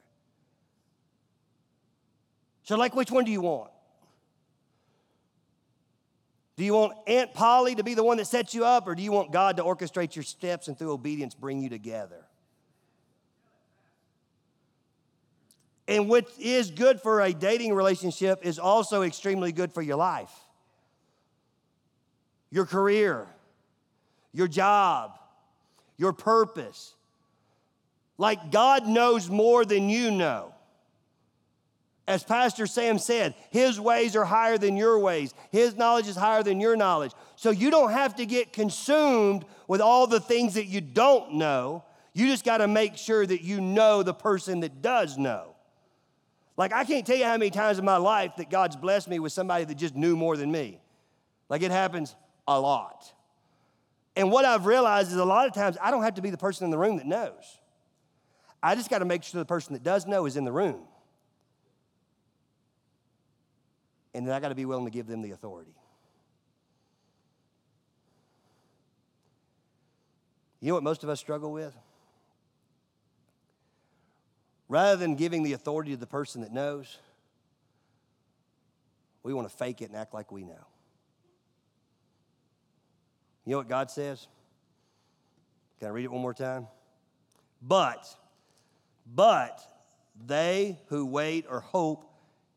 So, 2.64 2.78
like, 2.78 2.96
which 2.96 3.12
one 3.12 3.26
do 3.26 3.32
you 3.32 3.42
want? 3.42 3.72
Do 6.58 6.66
you 6.66 6.74
want 6.74 6.94
Aunt 7.08 7.34
Polly 7.34 7.76
to 7.76 7.84
be 7.84 7.94
the 7.94 8.04
one 8.04 8.18
that 8.18 8.28
sets 8.28 8.54
you 8.54 8.66
up, 8.66 8.88
or 8.88 8.96
do 8.96 9.02
you 9.02 9.12
want 9.12 9.32
God 9.32 9.58
to 9.58 9.64
orchestrate 9.64 10.16
your 10.16 10.24
steps 10.24 10.68
and 10.68 10.78
through 10.78 10.92
obedience 10.92 11.34
bring 11.34 11.62
you 11.62 11.70
together? 11.70 12.26
And 15.88 16.08
what 16.08 16.28
is 16.40 16.72
good 16.72 17.02
for 17.02 17.22
a 17.22 17.34
dating 17.34 17.74
relationship 17.74 18.46
is 18.46 18.60
also 18.60 19.02
extremely 19.02 19.52
good 19.52 19.74
for 19.74 19.82
your 19.82 19.98
life, 19.98 20.32
your 22.50 22.66
career, 22.66 23.28
your 24.32 24.48
job, 24.48 25.18
your 25.98 26.14
purpose. 26.14 26.94
Like 28.18 28.52
God 28.52 28.88
knows 28.88 29.30
more 29.30 29.66
than 29.66 29.90
you 29.90 30.12
know. 30.12 30.51
As 32.08 32.24
Pastor 32.24 32.66
Sam 32.66 32.98
said, 32.98 33.36
his 33.52 33.80
ways 33.80 34.16
are 34.16 34.26
higher 34.26 34.58
than 34.58 34.76
your 34.76 35.00
ways. 35.00 35.34
His 35.52 35.76
knowledge 35.76 36.08
is 36.08 36.16
higher 36.16 36.44
than 36.44 36.60
your 36.60 36.76
knowledge. 36.76 37.12
So 37.36 37.52
you 37.52 37.70
don't 37.70 37.92
have 37.92 38.16
to 38.16 38.26
get 38.26 38.54
consumed 38.54 39.46
with 39.68 39.82
all 39.82 40.08
the 40.08 40.20
things 40.20 40.56
that 40.56 40.66
you 40.66 40.82
don't 40.82 41.36
know. 41.36 41.84
You 42.14 42.28
just 42.28 42.44
got 42.44 42.58
to 42.58 42.68
make 42.68 42.98
sure 42.98 43.26
that 43.26 43.42
you 43.42 43.62
know 43.62 44.04
the 44.04 44.14
person 44.14 44.62
that 44.62 44.82
does 44.82 45.18
know. 45.18 45.56
Like, 46.58 46.74
I 46.74 46.84
can't 46.84 47.06
tell 47.06 47.16
you 47.16 47.24
how 47.24 47.38
many 47.38 47.50
times 47.50 47.80
in 47.80 47.86
my 47.86 47.98
life 47.98 48.36
that 48.38 48.50
God's 48.50 48.76
blessed 48.76 49.08
me 49.08 49.20
with 49.20 49.32
somebody 49.32 49.64
that 49.66 49.76
just 49.76 49.96
knew 49.96 50.18
more 50.18 50.36
than 50.36 50.52
me. 50.52 50.80
Like, 51.50 51.62
it 51.62 51.72
happens 51.72 52.16
a 52.48 52.60
lot. 52.60 53.14
And 54.16 54.32
what 54.32 54.44
I've 54.44 54.66
realized 54.66 55.12
is 55.12 55.18
a 55.18 55.26
lot 55.26 55.48
of 55.48 55.54
times 55.54 55.78
I 55.82 55.92
don't 55.92 56.04
have 56.04 56.16
to 56.16 56.22
be 56.22 56.30
the 56.30 56.38
person 56.38 56.66
in 56.66 56.72
the 56.72 56.78
room 56.78 56.98
that 56.98 57.06
knows. 57.06 57.60
I 58.62 58.76
just 58.76 58.90
got 58.90 59.00
to 59.00 59.06
make 59.06 59.24
sure 59.24 59.40
the 59.40 59.46
person 59.46 59.74
that 59.74 59.84
does 59.84 60.06
know 60.06 60.26
is 60.26 60.36
in 60.36 60.44
the 60.44 60.52
room. 60.52 60.82
And 64.14 64.28
then 64.28 64.34
I 64.34 64.40
got 64.40 64.50
to 64.50 64.56
be 64.56 64.66
willing 64.66 64.86
to 64.86 64.92
give 64.92 65.08
them 65.08 65.22
the 65.22 65.32
authority. 65.32 65.76
You 70.60 70.70
know 70.70 70.76
what 70.76 70.84
most 70.84 71.04
of 71.04 71.10
us 71.10 71.20
struggle 71.20 71.52
with? 71.52 71.74
Rather 74.70 74.96
than 74.96 75.16
giving 75.16 75.44
the 75.44 75.54
authority 75.54 75.92
to 75.92 75.98
the 75.98 76.08
person 76.08 76.42
that 76.42 76.54
knows, 76.54 76.98
we 79.24 79.34
want 79.34 79.50
to 79.50 79.56
fake 79.56 79.82
it 79.82 79.90
and 79.90 79.96
act 79.96 80.14
like 80.14 80.32
we 80.32 80.44
know. 80.44 80.68
You 83.46 83.52
know 83.52 83.58
what 83.58 83.68
God 83.68 83.90
says? 83.90 84.28
Can 85.80 85.88
I 85.88 85.92
read 85.92 86.06
it 86.06 86.12
one 86.12 86.22
more 86.22 86.34
time? 86.34 86.68
But, 87.62 88.08
but 89.06 89.60
they 90.28 90.80
who 90.88 91.06
wait 91.06 91.46
or 91.50 91.60
hope 91.60 92.11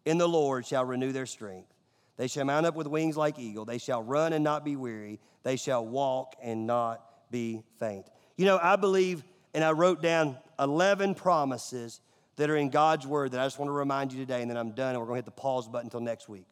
in 0.05 0.19
the 0.19 0.29
Lord 0.29 0.67
shall 0.67 0.85
renew 0.85 1.13
their 1.13 1.27
strength. 1.27 1.73
They 2.17 2.29
shall 2.29 2.45
mount 2.45 2.67
up 2.67 2.77
with 2.77 2.87
wings 2.87 3.17
like 3.17 3.39
eagle. 3.39 3.65
They 3.65 3.79
shall 3.79 4.03
run 4.03 4.33
and 4.33 4.45
not 4.45 4.65
be 4.65 4.77
weary. 4.77 5.19
They 5.43 5.57
shall 5.57 5.85
walk 5.85 6.37
and 6.43 6.67
not 6.67 7.03
be 7.31 7.63
faint. 7.79 8.07
You 8.37 8.47
know, 8.47 8.59
I 8.63 8.77
believe, 8.77 9.25
and 9.53 9.65
I 9.65 9.73
wrote 9.73 10.01
down 10.01 10.39
11 10.59 11.15
promises 11.17 12.01
that 12.37 12.51
are 12.51 12.57
in 12.57 12.71
God's 12.71 13.07
word 13.07 13.33
that 13.33 13.41
I 13.41 13.45
just 13.45 13.59
want 13.59 13.69
to 13.69 13.73
remind 13.73 14.13
you 14.13 14.19
today, 14.19 14.43
and 14.43 14.51
then 14.51 14.57
I'm 14.57 14.73
done, 14.73 14.91
and 14.91 15.01
we're 15.01 15.07
going 15.07 15.17
to 15.17 15.19
hit 15.19 15.25
the 15.25 15.41
pause 15.41 15.69
button 15.69 15.87
until 15.87 16.01
next 16.01 16.29
week. 16.29 16.47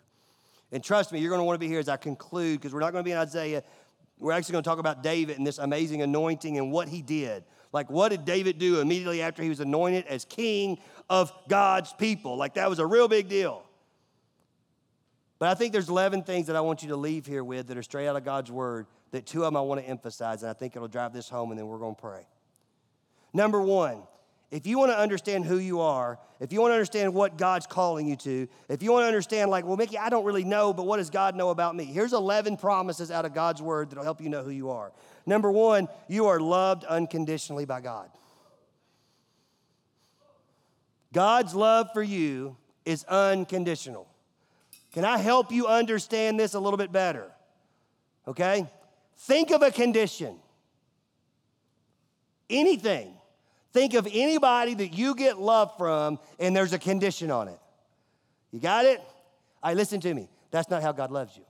And 0.71 0.83
trust 0.83 1.13
me, 1.13 1.21
you're 1.21 1.31
going 1.31 1.41
to 1.41 1.45
want 1.45 1.57
to 1.57 1.65
be 1.65 1.69
here 1.69 1.81
as 1.81 1.89
I 1.89 1.97
conclude 1.97 2.61
because 2.61 2.73
we're 2.73 2.81
not 2.81 2.93
going 2.93 3.05
to 3.05 3.07
be 3.07 3.13
in 3.13 3.19
Isaiah. 3.19 3.63
We're 4.19 4.33
actually 4.33 4.53
going 4.53 4.65
to 4.65 4.71
talk 4.71 4.79
about 4.79 5.03
David 5.03 5.37
and 5.37 5.47
this 5.47 5.59
amazing 5.59 6.03
anointing 6.03 6.57
and 6.57 6.73
what 6.73 6.89
he 6.89 7.03
did. 7.03 7.45
Like, 7.73 7.91
what 7.91 8.11
did 8.11 8.25
David 8.25 8.59
do 8.59 8.81
immediately 8.81 9.23
after 9.23 9.43
he 9.43 9.49
was 9.49 9.61
anointed 9.61 10.07
as 10.07 10.25
king 10.25 10.79
of 11.09 11.33
God's 11.49 11.93
people? 11.95 12.37
Like, 12.37 12.55
that 12.55 12.69
was 12.69 12.79
a 12.79 12.87
real 12.87 13.09
big 13.09 13.29
deal. 13.29 13.63
But 15.39 15.49
I 15.49 15.55
think 15.55 15.73
there's 15.73 15.89
11 15.89 16.23
things 16.23 16.47
that 16.47 16.55
I 16.55 16.61
want 16.61 16.83
you 16.83 16.91
to 16.91 16.97
leave 16.97 17.27
here 17.27 17.43
with 17.43 17.67
that 17.69 17.77
are 17.77 17.83
straight 17.83 18.07
out 18.07 18.15
of 18.15 18.25
God's 18.25 18.53
word, 18.53 18.87
that 19.11 19.27
two 19.27 19.41
of 19.41 19.47
them 19.47 19.57
I 19.57 19.61
want 19.63 19.81
to 19.81 19.87
emphasize, 19.89 20.43
and 20.43 20.51
I 20.51 20.53
think 20.53 20.77
it'll 20.77 20.87
drive 20.87 21.13
this 21.13 21.29
home, 21.29 21.51
and 21.51 21.59
then 21.59 21.67
we're 21.67 21.79
going 21.79 21.97
to 21.97 22.01
pray. 22.01 22.27
Number 23.33 23.61
one, 23.61 24.03
if 24.53 24.67
you 24.67 24.79
want 24.79 24.93
to 24.93 24.99
understand 24.99 25.47
who 25.47 25.57
you 25.57 25.81
are, 25.81 26.19
if 26.39 26.53
you 26.53 26.61
want 26.61 26.73
to 26.73 26.75
understand 26.75 27.15
what 27.15 27.39
God's 27.39 27.67
calling 27.67 28.07
you 28.07 28.17
to, 28.17 28.47
if 28.69 28.83
you 28.83 28.93
want 28.93 29.05
to 29.05 29.07
understand, 29.07 29.51
like, 29.51 29.65
well, 29.65 29.79
Mickey, 29.79 29.97
I 29.97 30.11
don't 30.11 30.27
really 30.27 30.45
know, 30.45 30.75
but 30.75 30.87
what 30.87 30.99
does 30.99 31.09
God 31.09 31.35
know 31.35 31.49
about 31.49 31.75
me? 31.75 31.87
Here's 31.87 32.13
11 32.13 32.59
promises 32.59 33.11
out 33.11 33.25
of 33.25 33.33
God's 33.33 33.63
word 33.63 33.91
that'll 33.91 34.05
help 34.05 34.21
you 34.21 34.29
know 34.29 34.43
who 34.43 34.51
you 34.51 34.71
are. 34.71 34.93
Number 35.27 35.51
one, 35.51 35.89
you 36.09 36.27
are 36.27 36.41
loved 36.41 36.85
unconditionally 36.85 37.65
by 37.65 37.81
God. 37.81 38.11
God's 41.13 41.55
love 41.55 41.89
for 41.93 42.03
you 42.03 42.57
is 42.85 43.05
unconditional. 43.05 44.09
Can 44.93 45.05
I 45.05 45.19
help 45.19 45.53
you 45.53 45.67
understand 45.67 46.41
this 46.41 46.55
a 46.55 46.61
little 46.61 46.77
bit 46.77 46.91
better? 46.91 47.31
Okay? 48.27 48.67
Think 49.19 49.51
of 49.51 49.63
a 49.63 49.71
condition. 49.71 50.37
Anything 52.51 53.15
Think 53.73 53.95
of 53.95 54.07
anybody 54.11 54.75
that 54.75 54.93
you 54.93 55.15
get 55.15 55.39
love 55.39 55.77
from 55.79 56.19
and 56.39 56.55
there's 56.55 56.75
a 56.75 56.79
condition 56.79 57.31
on 57.31 57.49
it. 57.49 57.59
You 58.51 58.61
got 58.61 58.85
it? 58.85 58.99
All 59.63 59.71
right, 59.71 59.77
listen 59.77 60.01
to 60.03 60.13
me. 60.13 60.29
That's 60.51 60.69
not 60.69 60.83
how 60.83 60.93
God 60.93 61.11
loves 61.11 61.37
you. 61.37 61.45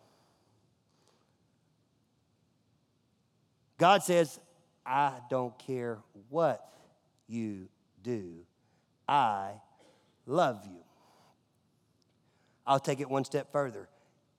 God 3.78 4.02
says, 4.02 4.38
I 4.84 5.14
don't 5.30 5.56
care 5.58 5.98
what 6.28 6.68
you 7.28 7.68
do, 8.02 8.44
I 9.08 9.52
love 10.26 10.64
you. 10.64 10.78
I'll 12.66 12.80
take 12.80 13.00
it 13.00 13.10
one 13.10 13.24
step 13.24 13.50
further. 13.50 13.88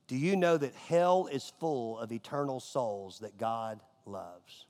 Do 0.07 0.15
you 0.15 0.35
know 0.35 0.57
that 0.57 0.73
hell 0.75 1.27
is 1.31 1.51
full 1.59 1.97
of 1.99 2.11
eternal 2.11 2.59
souls 2.59 3.19
that 3.19 3.37
God 3.37 3.79
loves? 4.05 4.65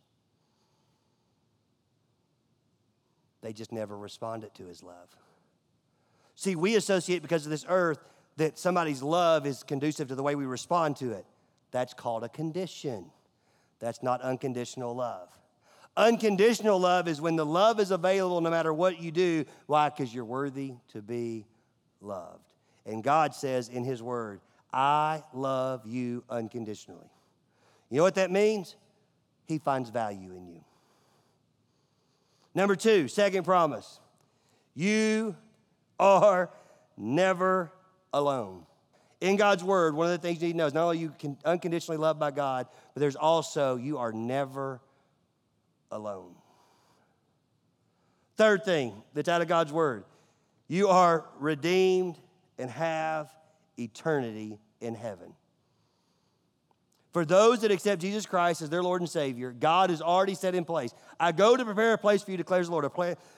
They 3.42 3.54
just 3.54 3.72
never 3.72 3.98
responded 3.98 4.54
to 4.56 4.66
his 4.66 4.82
love. 4.82 5.10
See, 6.36 6.56
we 6.56 6.76
associate 6.76 7.22
because 7.22 7.46
of 7.46 7.52
this 7.52 7.66
earth 7.68 8.00
that 8.38 8.58
somebody's 8.58 9.04
love 9.04 9.46
is 9.46 9.64
conducive 9.64 10.08
to 10.08 10.16
the 10.16 10.24
way 10.24 10.36
we 10.36 10.46
respond 10.46 10.98
to 10.98 11.12
it. 11.12 11.26
That's 11.72 11.94
called 11.94 12.24
a 12.24 12.30
condition. 12.30 13.12
That's 13.84 14.02
not 14.02 14.22
unconditional 14.22 14.96
love. 14.96 15.28
Unconditional 15.98 16.80
love 16.80 17.10
is 17.10 17.20
when 17.20 17.36
the 17.36 17.46
love 17.46 17.82
is 17.82 17.92
available 17.92 18.40
no 18.40 18.50
matter 18.50 18.74
what 18.74 19.02
you 19.02 19.12
do. 19.12 19.44
Why? 19.68 19.90
Because 19.90 20.16
you're 20.16 20.24
worthy 20.24 20.76
to 20.94 21.02
be 21.02 21.46
loved. 22.00 22.54
And 22.86 23.04
God 23.04 23.36
says 23.36 23.68
in 23.68 23.84
His 23.84 24.02
Word, 24.02 24.40
I 24.72 25.22
love 25.34 25.86
you 25.86 26.24
unconditionally. 26.30 27.10
You 27.90 27.98
know 27.98 28.04
what 28.04 28.16
that 28.16 28.32
means? 28.32 28.78
He 29.48 29.58
finds 29.58 29.90
value 29.90 30.32
in 30.32 30.48
you. 30.48 30.64
Number 32.56 32.78
two, 32.78 33.10
second 33.10 33.44
promise 33.44 34.00
you 34.76 35.36
are 36.00 36.50
never 36.96 37.70
alone. 38.14 38.66
In 39.24 39.38
God's 39.38 39.64
word, 39.64 39.96
one 39.96 40.08
of 40.08 40.12
the 40.12 40.18
things 40.18 40.42
you 40.42 40.48
need 40.48 40.52
to 40.52 40.58
know 40.58 40.66
is 40.66 40.74
not 40.74 40.84
only 40.84 40.98
you 40.98 41.16
can 41.18 41.38
unconditionally 41.46 41.96
loved 41.96 42.20
by 42.20 42.30
God, 42.30 42.68
but 42.94 43.00
there's 43.00 43.16
also 43.16 43.78
you 43.78 43.98
are 43.98 44.12
never 44.12 44.82
alone. 45.90 46.36
Third 48.36 48.66
thing 48.66 49.02
that's 49.14 49.30
out 49.30 49.42
of 49.42 49.48
God's 49.48 49.72
word 49.72 50.04
you 50.68 50.90
are 50.90 51.24
redeemed 51.40 52.18
and 52.58 52.70
have 52.70 53.34
eternity 53.80 54.60
in 54.82 54.94
heaven. 54.94 55.34
For 57.14 57.26
those 57.26 57.62
that 57.62 57.70
accept 57.70 58.02
Jesus 58.02 58.26
Christ 58.26 58.64
as 58.64 58.72
their 58.72 58.82
Lord 58.82 59.02
and 59.02 59.10
Savior, 59.10 59.52
God 59.52 59.92
has 59.92 60.02
already 60.02 60.34
set 60.34 60.56
in 60.56 60.66
place. 60.66 60.96
I 61.20 61.32
go 61.32 61.56
to 61.56 61.64
prepare 61.64 61.94
a 61.94 61.98
place 61.98 62.24
for 62.24 62.32
you, 62.32 62.38
declares 62.38 62.68
the 62.68 62.72
Lord. 62.72 62.90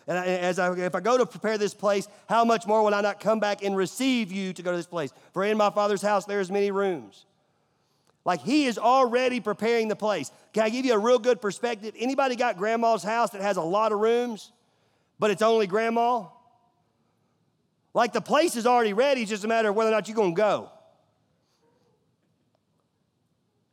And 0.07 0.17
as 0.17 0.59
I, 0.59 0.73
if 0.77 0.95
I 0.95 1.01
go 1.01 1.17
to 1.17 1.25
prepare 1.25 1.57
this 1.57 1.73
place, 1.73 2.07
how 2.29 2.45
much 2.45 2.65
more 2.65 2.81
will 2.81 2.93
I 2.93 3.01
not 3.01 3.19
come 3.19 3.41
back 3.41 3.63
and 3.63 3.75
receive 3.75 4.31
you 4.31 4.53
to 4.53 4.63
go 4.63 4.71
to 4.71 4.77
this 4.77 4.87
place? 4.87 5.11
For 5.33 5.43
in 5.43 5.57
my 5.57 5.69
Father's 5.71 6.01
house 6.01 6.23
there 6.23 6.39
is 6.39 6.49
many 6.49 6.71
rooms. 6.71 7.25
Like 8.23 8.39
He 8.39 8.65
is 8.65 8.77
already 8.77 9.41
preparing 9.41 9.89
the 9.89 9.95
place. 9.95 10.31
Can 10.53 10.63
I 10.63 10.69
give 10.69 10.85
you 10.85 10.93
a 10.93 10.97
real 10.97 11.19
good 11.19 11.41
perspective? 11.41 11.95
Anybody 11.99 12.37
got 12.37 12.55
grandma's 12.55 13.03
house 13.03 13.31
that 13.31 13.41
has 13.41 13.57
a 13.57 13.61
lot 13.61 13.91
of 13.91 13.99
rooms, 13.99 14.53
but 15.19 15.31
it's 15.31 15.41
only 15.41 15.67
grandma? 15.67 16.27
Like 17.93 18.13
the 18.13 18.21
place 18.21 18.55
is 18.55 18.65
already 18.65 18.93
ready, 18.93 19.21
it's 19.21 19.29
just 19.29 19.43
a 19.43 19.49
matter 19.49 19.67
of 19.67 19.75
whether 19.75 19.89
or 19.89 19.93
not 19.93 20.07
you're 20.07 20.15
going 20.15 20.33
to 20.33 20.41
go. 20.41 20.71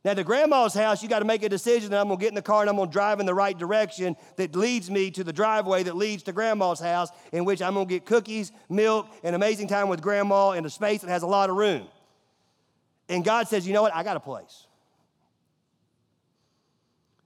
Now, 0.05 0.13
the 0.13 0.23
grandma's 0.23 0.73
house, 0.73 1.01
you 1.01 1.07
got 1.07 1.19
to 1.19 1.25
make 1.25 1.43
a 1.43 1.49
decision 1.49 1.91
that 1.91 2.01
I'm 2.01 2.07
going 2.07 2.19
to 2.19 2.21
get 2.21 2.29
in 2.29 2.35
the 2.35 2.41
car 2.41 2.61
and 2.61 2.69
I'm 2.69 2.75
going 2.75 2.89
to 2.89 2.93
drive 2.93 3.21
in 3.21 3.25
the 3.25 3.33
right 3.33 3.57
direction 3.57 4.17
that 4.35 4.53
leads 4.53 4.91
me 4.91 5.11
to 5.11 5.23
the 5.23 5.31
driveway 5.31 5.83
that 5.83 5.95
leads 5.95 6.23
to 6.23 6.33
grandma's 6.33 6.81
house, 6.81 7.09
in 7.31 7.45
which 7.45 7.61
I'm 7.61 7.73
going 7.73 7.87
to 7.87 7.93
get 7.93 8.05
cookies, 8.05 8.51
milk, 8.69 9.07
and 9.23 9.33
amazing 9.33 9.69
time 9.69 9.87
with 9.87 10.01
grandma 10.01 10.51
in 10.51 10.65
a 10.65 10.69
space 10.69 11.01
that 11.01 11.09
has 11.09 11.23
a 11.23 11.27
lot 11.27 11.49
of 11.49 11.55
room. 11.55 11.87
And 13.07 13.23
God 13.23 13.47
says, 13.47 13.65
you 13.65 13.73
know 13.73 13.81
what? 13.81 13.95
I 13.95 14.03
got 14.03 14.17
a 14.17 14.19
place. 14.19 14.67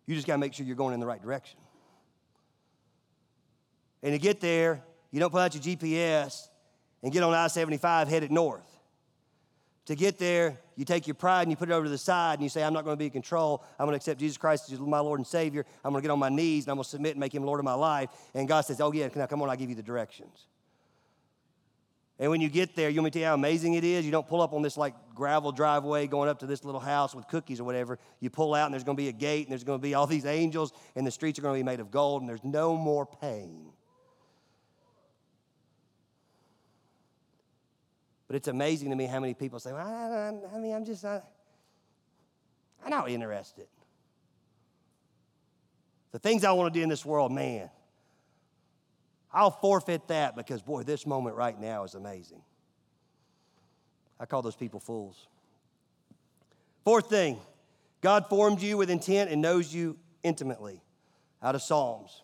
You 0.06 0.14
just 0.14 0.28
got 0.28 0.34
to 0.34 0.40
make 0.40 0.54
sure 0.54 0.66
you're 0.66 0.76
going 0.76 0.94
in 0.94 1.00
the 1.00 1.08
right 1.08 1.22
direction. 1.22 1.60
And 4.04 4.14
to 4.14 4.20
get 4.20 4.40
there, 4.40 4.84
you 5.12 5.20
don't 5.20 5.32
pull 5.32 5.40
out 5.40 5.56
your 5.56 5.64
GPS 5.64 6.48
and 7.02 7.12
get 7.12 7.24
on 7.24 7.34
I 7.34 7.48
75 7.48 8.08
headed 8.08 8.32
north. 8.32 8.77
To 9.88 9.96
get 9.96 10.18
there, 10.20 10.60
you 10.76 10.84
take 10.84 11.08
your 11.08 11.14
pride 11.14 11.44
and 11.44 11.52
you 11.52 11.56
put 11.56 11.70
it 11.70 11.72
over 11.72 11.86
to 11.86 11.90
the 11.90 11.98
side 11.98 12.34
and 12.34 12.44
you 12.44 12.50
say, 12.50 12.62
I'm 12.62 12.74
not 12.74 12.84
going 12.84 12.96
to 12.96 13.00
be 13.00 13.06
in 13.06 13.12
control. 13.12 13.64
I'm 13.80 13.86
going 13.86 13.94
to 13.94 13.96
accept 13.96 14.20
Jesus 14.20 14.38
Christ 14.38 14.70
as 14.70 14.80
my 14.80 15.00
Lord 15.00 15.18
and 15.18 15.26
Savior. 15.26 15.66
I'm 15.84 15.94
going 15.94 16.02
to 16.02 16.08
get 16.08 16.12
on 16.12 16.20
my 16.20 16.28
knees 16.28 16.66
and 16.66 16.72
I'm 16.72 16.76
going 16.76 16.84
to 16.84 16.90
submit 16.90 17.12
and 17.12 17.22
make 17.22 17.34
Him 17.34 17.44
Lord 17.44 17.60
of 17.60 17.64
my 17.64 17.74
life. 17.74 18.10
And 18.34 18.50
God 18.50 18.62
says, 18.62 18.82
Oh, 18.82 18.92
yeah, 18.92 19.08
now 19.16 19.26
come 19.28 19.42
on, 19.42 19.50
I'll 19.50 19.56
give 19.56 19.70
you 19.70 19.76
the 19.76 19.84
directions. 19.84 20.48
And 22.20 22.30
when 22.32 22.42
you 22.42 22.50
get 22.50 22.76
there, 22.76 22.90
you 22.90 23.00
want 23.00 23.06
me 23.06 23.12
to 23.12 23.14
tell 23.14 23.22
you 23.22 23.28
how 23.28 23.34
amazing 23.36 23.76
it 23.76 23.86
is? 23.86 24.04
You 24.04 24.12
don't 24.12 24.28
pull 24.28 24.42
up 24.42 24.52
on 24.52 24.62
this 24.62 24.76
like 24.76 24.94
gravel 25.16 25.54
driveway 25.54 26.08
going 26.08 26.28
up 26.28 26.40
to 26.40 26.48
this 26.48 26.66
little 26.66 26.82
house 26.82 27.16
with 27.16 27.28
cookies 27.30 27.62
or 27.62 27.64
whatever. 27.64 27.98
You 28.20 28.30
pull 28.30 28.56
out 28.56 28.66
and 28.66 28.74
there's 28.74 28.84
going 28.84 28.98
to 28.98 29.02
be 29.02 29.08
a 29.08 29.14
gate 29.14 29.46
and 29.46 29.52
there's 29.52 29.64
going 29.64 29.80
to 29.80 29.84
be 29.84 29.94
all 29.94 30.08
these 30.08 30.26
angels 30.26 30.74
and 30.96 31.08
the 31.08 31.12
streets 31.12 31.40
are 31.40 31.44
going 31.44 31.54
to 31.56 31.60
be 31.60 31.66
made 31.66 31.80
of 31.80 31.92
gold 31.92 32.24
and 32.24 32.30
there's 32.30 32.44
no 32.44 32.76
more 32.76 33.06
pain. 33.06 33.72
But 38.28 38.36
it's 38.36 38.48
amazing 38.48 38.90
to 38.90 38.96
me 38.96 39.06
how 39.06 39.20
many 39.20 39.34
people 39.34 39.60
say, 39.60 39.72
well, 39.74 39.88
I, 39.88 40.56
I 40.56 40.60
mean, 40.60 40.76
I'm 40.76 40.86
just 40.86 41.06
I'm 41.06 41.22
not 42.90 43.10
interested. 43.10 43.68
The 46.12 46.20
things 46.20 46.44
I 46.44 46.52
want 46.52 46.74
to 46.74 46.80
do 46.80 46.84
in 46.84 46.90
this 46.90 47.06
world, 47.06 47.32
man, 47.32 47.70
I'll 49.32 49.52
forfeit 49.52 50.08
that 50.08 50.36
because, 50.36 50.62
boy, 50.62 50.84
this 50.84 51.06
moment 51.06 51.36
right 51.36 51.60
now 51.60 51.84
is 51.84 51.96
amazing. 51.96 52.42
I 54.20 54.26
call 54.26 54.42
those 54.42 54.56
people 54.56 54.80
fools. 54.80 55.28
Fourth 56.84 57.10
thing, 57.10 57.38
God 58.02 58.28
formed 58.30 58.62
you 58.62 58.78
with 58.78 58.90
intent 58.90 59.30
and 59.30 59.42
knows 59.42 59.74
you 59.74 59.98
intimately, 60.24 60.82
out 61.44 61.56
of 61.56 61.62
Psalms. 61.62 62.22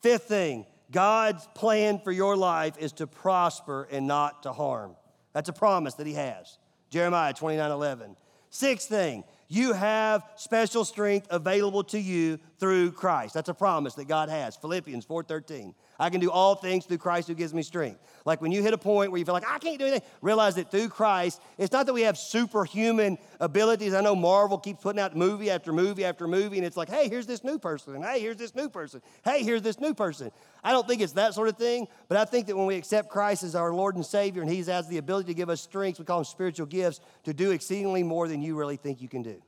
Fifth 0.00 0.24
thing, 0.24 0.64
God's 0.90 1.46
plan 1.54 2.00
for 2.00 2.12
your 2.12 2.36
life 2.36 2.78
is 2.78 2.92
to 2.94 3.06
prosper 3.06 3.88
and 3.90 4.06
not 4.06 4.44
to 4.44 4.52
harm. 4.52 4.96
That's 5.32 5.48
a 5.48 5.52
promise 5.52 5.94
that 5.94 6.06
He 6.06 6.14
has. 6.14 6.58
Jeremiah 6.90 7.34
29 7.34 7.70
11. 7.70 8.16
Sixth 8.50 8.88
thing, 8.88 9.24
you 9.48 9.74
have 9.74 10.24
special 10.36 10.84
strength 10.84 11.26
available 11.30 11.84
to 11.84 11.98
you 11.98 12.38
through 12.58 12.92
Christ. 12.92 13.34
That's 13.34 13.50
a 13.50 13.54
promise 13.54 13.94
that 13.94 14.06
God 14.06 14.30
has. 14.30 14.56
Philippians 14.56 15.04
4:13. 15.04 15.74
I 15.98 16.10
can 16.10 16.20
do 16.20 16.30
all 16.30 16.54
things 16.54 16.86
through 16.86 16.98
Christ 16.98 17.26
who 17.26 17.34
gives 17.34 17.52
me 17.52 17.62
strength. 17.62 17.98
Like 18.24 18.40
when 18.40 18.52
you 18.52 18.62
hit 18.62 18.72
a 18.72 18.78
point 18.78 19.10
where 19.10 19.18
you 19.18 19.24
feel 19.24 19.34
like 19.34 19.48
I 19.48 19.58
can't 19.58 19.78
do 19.78 19.86
anything, 19.86 20.08
realize 20.22 20.54
that 20.54 20.70
through 20.70 20.90
Christ, 20.90 21.40
it's 21.56 21.72
not 21.72 21.86
that 21.86 21.92
we 21.92 22.02
have 22.02 22.16
superhuman 22.16 23.18
abilities. 23.40 23.94
I 23.94 24.00
know 24.00 24.14
Marvel 24.14 24.58
keeps 24.58 24.82
putting 24.82 25.00
out 25.00 25.16
movie 25.16 25.50
after 25.50 25.72
movie 25.72 26.04
after 26.04 26.28
movie, 26.28 26.58
and 26.58 26.66
it's 26.66 26.76
like, 26.76 26.88
hey, 26.88 27.08
here's 27.08 27.26
this 27.26 27.42
new 27.42 27.58
person, 27.58 27.96
and 27.96 28.04
hey, 28.04 28.20
here's 28.20 28.36
this 28.36 28.54
new 28.54 28.68
person, 28.68 29.02
hey, 29.24 29.42
here's 29.42 29.62
this 29.62 29.80
new 29.80 29.92
person. 29.92 30.30
I 30.62 30.72
don't 30.72 30.86
think 30.86 31.00
it's 31.00 31.14
that 31.14 31.34
sort 31.34 31.48
of 31.48 31.56
thing, 31.56 31.88
but 32.08 32.16
I 32.16 32.24
think 32.24 32.46
that 32.46 32.56
when 32.56 32.66
we 32.66 32.76
accept 32.76 33.08
Christ 33.08 33.42
as 33.42 33.54
our 33.54 33.72
Lord 33.72 33.96
and 33.96 34.06
Savior, 34.06 34.42
and 34.42 34.50
He 34.50 34.62
has 34.62 34.88
the 34.88 34.98
ability 34.98 35.28
to 35.28 35.34
give 35.34 35.50
us 35.50 35.60
strengths, 35.60 35.98
we 35.98 36.04
call 36.04 36.18
them 36.18 36.24
spiritual 36.24 36.66
gifts, 36.66 37.00
to 37.24 37.34
do 37.34 37.50
exceedingly 37.50 38.02
more 38.02 38.28
than 38.28 38.40
you 38.40 38.56
really 38.56 38.76
think 38.76 39.02
you 39.02 39.08
can 39.08 39.22
do. 39.22 39.42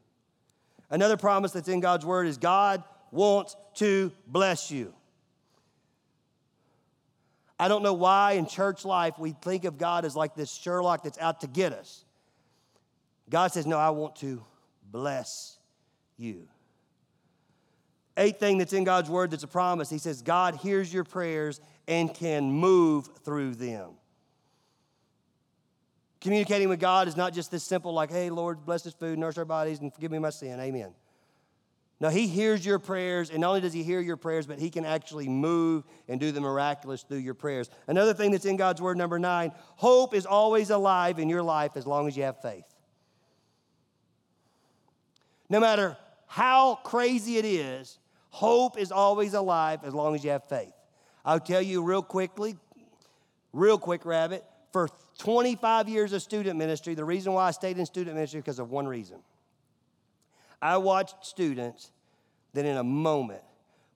Another 0.90 1.16
promise 1.16 1.52
that's 1.52 1.68
in 1.68 1.80
God's 1.80 2.04
Word 2.04 2.26
is 2.26 2.38
God 2.38 2.82
wants 3.12 3.56
to 3.74 4.10
bless 4.26 4.70
you. 4.70 4.94
I 7.60 7.68
don't 7.68 7.82
know 7.82 7.92
why 7.92 8.32
in 8.32 8.46
church 8.46 8.86
life 8.86 9.18
we 9.18 9.32
think 9.32 9.66
of 9.66 9.76
God 9.76 10.06
as 10.06 10.16
like 10.16 10.34
this 10.34 10.50
Sherlock 10.50 11.02
that's 11.02 11.18
out 11.18 11.42
to 11.42 11.46
get 11.46 11.74
us. 11.74 12.06
God 13.28 13.52
says, 13.52 13.66
No, 13.66 13.76
I 13.76 13.90
want 13.90 14.16
to 14.16 14.42
bless 14.90 15.58
you. 16.16 16.48
Eighth 18.16 18.40
thing 18.40 18.56
that's 18.56 18.72
in 18.72 18.84
God's 18.84 19.10
word 19.10 19.30
that's 19.30 19.42
a 19.42 19.46
promise, 19.48 19.90
He 19.90 19.98
says, 19.98 20.22
God 20.22 20.54
hears 20.54 20.92
your 20.92 21.04
prayers 21.04 21.60
and 21.86 22.12
can 22.14 22.50
move 22.50 23.10
through 23.24 23.56
them. 23.56 23.90
Communicating 26.22 26.70
with 26.70 26.80
God 26.80 27.08
is 27.08 27.16
not 27.16 27.34
just 27.34 27.50
this 27.50 27.62
simple, 27.62 27.92
like, 27.92 28.10
hey, 28.10 28.30
Lord, 28.30 28.64
bless 28.64 28.82
this 28.82 28.94
food, 28.94 29.18
nourish 29.18 29.36
our 29.36 29.44
bodies, 29.44 29.80
and 29.80 29.92
forgive 29.92 30.10
me 30.10 30.18
my 30.18 30.30
sin. 30.30 30.58
Amen. 30.58 30.94
Now, 32.00 32.08
He 32.08 32.26
hears 32.26 32.64
your 32.64 32.78
prayers, 32.78 33.28
and 33.28 33.40
not 33.40 33.48
only 33.48 33.60
does 33.60 33.74
He 33.74 33.82
hear 33.82 34.00
your 34.00 34.16
prayers, 34.16 34.46
but 34.46 34.58
He 34.58 34.70
can 34.70 34.86
actually 34.86 35.28
move 35.28 35.84
and 36.08 36.18
do 36.18 36.32
the 36.32 36.40
miraculous 36.40 37.02
through 37.02 37.18
your 37.18 37.34
prayers. 37.34 37.68
Another 37.86 38.14
thing 38.14 38.30
that's 38.30 38.46
in 38.46 38.56
God's 38.56 38.80
Word, 38.80 38.96
number 38.96 39.18
nine 39.18 39.52
hope 39.76 40.14
is 40.14 40.24
always 40.24 40.70
alive 40.70 41.18
in 41.18 41.28
your 41.28 41.42
life 41.42 41.72
as 41.76 41.86
long 41.86 42.08
as 42.08 42.16
you 42.16 42.22
have 42.22 42.40
faith. 42.40 42.64
No 45.50 45.60
matter 45.60 45.96
how 46.26 46.76
crazy 46.76 47.36
it 47.36 47.44
is, 47.44 47.98
hope 48.30 48.78
is 48.78 48.90
always 48.90 49.34
alive 49.34 49.80
as 49.84 49.92
long 49.92 50.14
as 50.14 50.24
you 50.24 50.30
have 50.30 50.44
faith. 50.44 50.72
I'll 51.22 51.40
tell 51.40 51.60
you 51.60 51.82
real 51.82 52.02
quickly, 52.02 52.56
real 53.52 53.76
quick, 53.76 54.06
Rabbit. 54.06 54.44
For 54.72 54.88
25 55.18 55.88
years 55.88 56.12
of 56.12 56.22
student 56.22 56.56
ministry, 56.56 56.94
the 56.94 57.04
reason 57.04 57.32
why 57.32 57.48
I 57.48 57.50
stayed 57.50 57.76
in 57.76 57.84
student 57.84 58.14
ministry 58.14 58.40
because 58.40 58.60
of 58.60 58.70
one 58.70 58.86
reason 58.86 59.18
I 60.62 60.76
watched 60.76 61.24
students 61.24 61.90
that 62.52 62.64
in 62.64 62.76
a 62.76 62.84
moment 62.84 63.42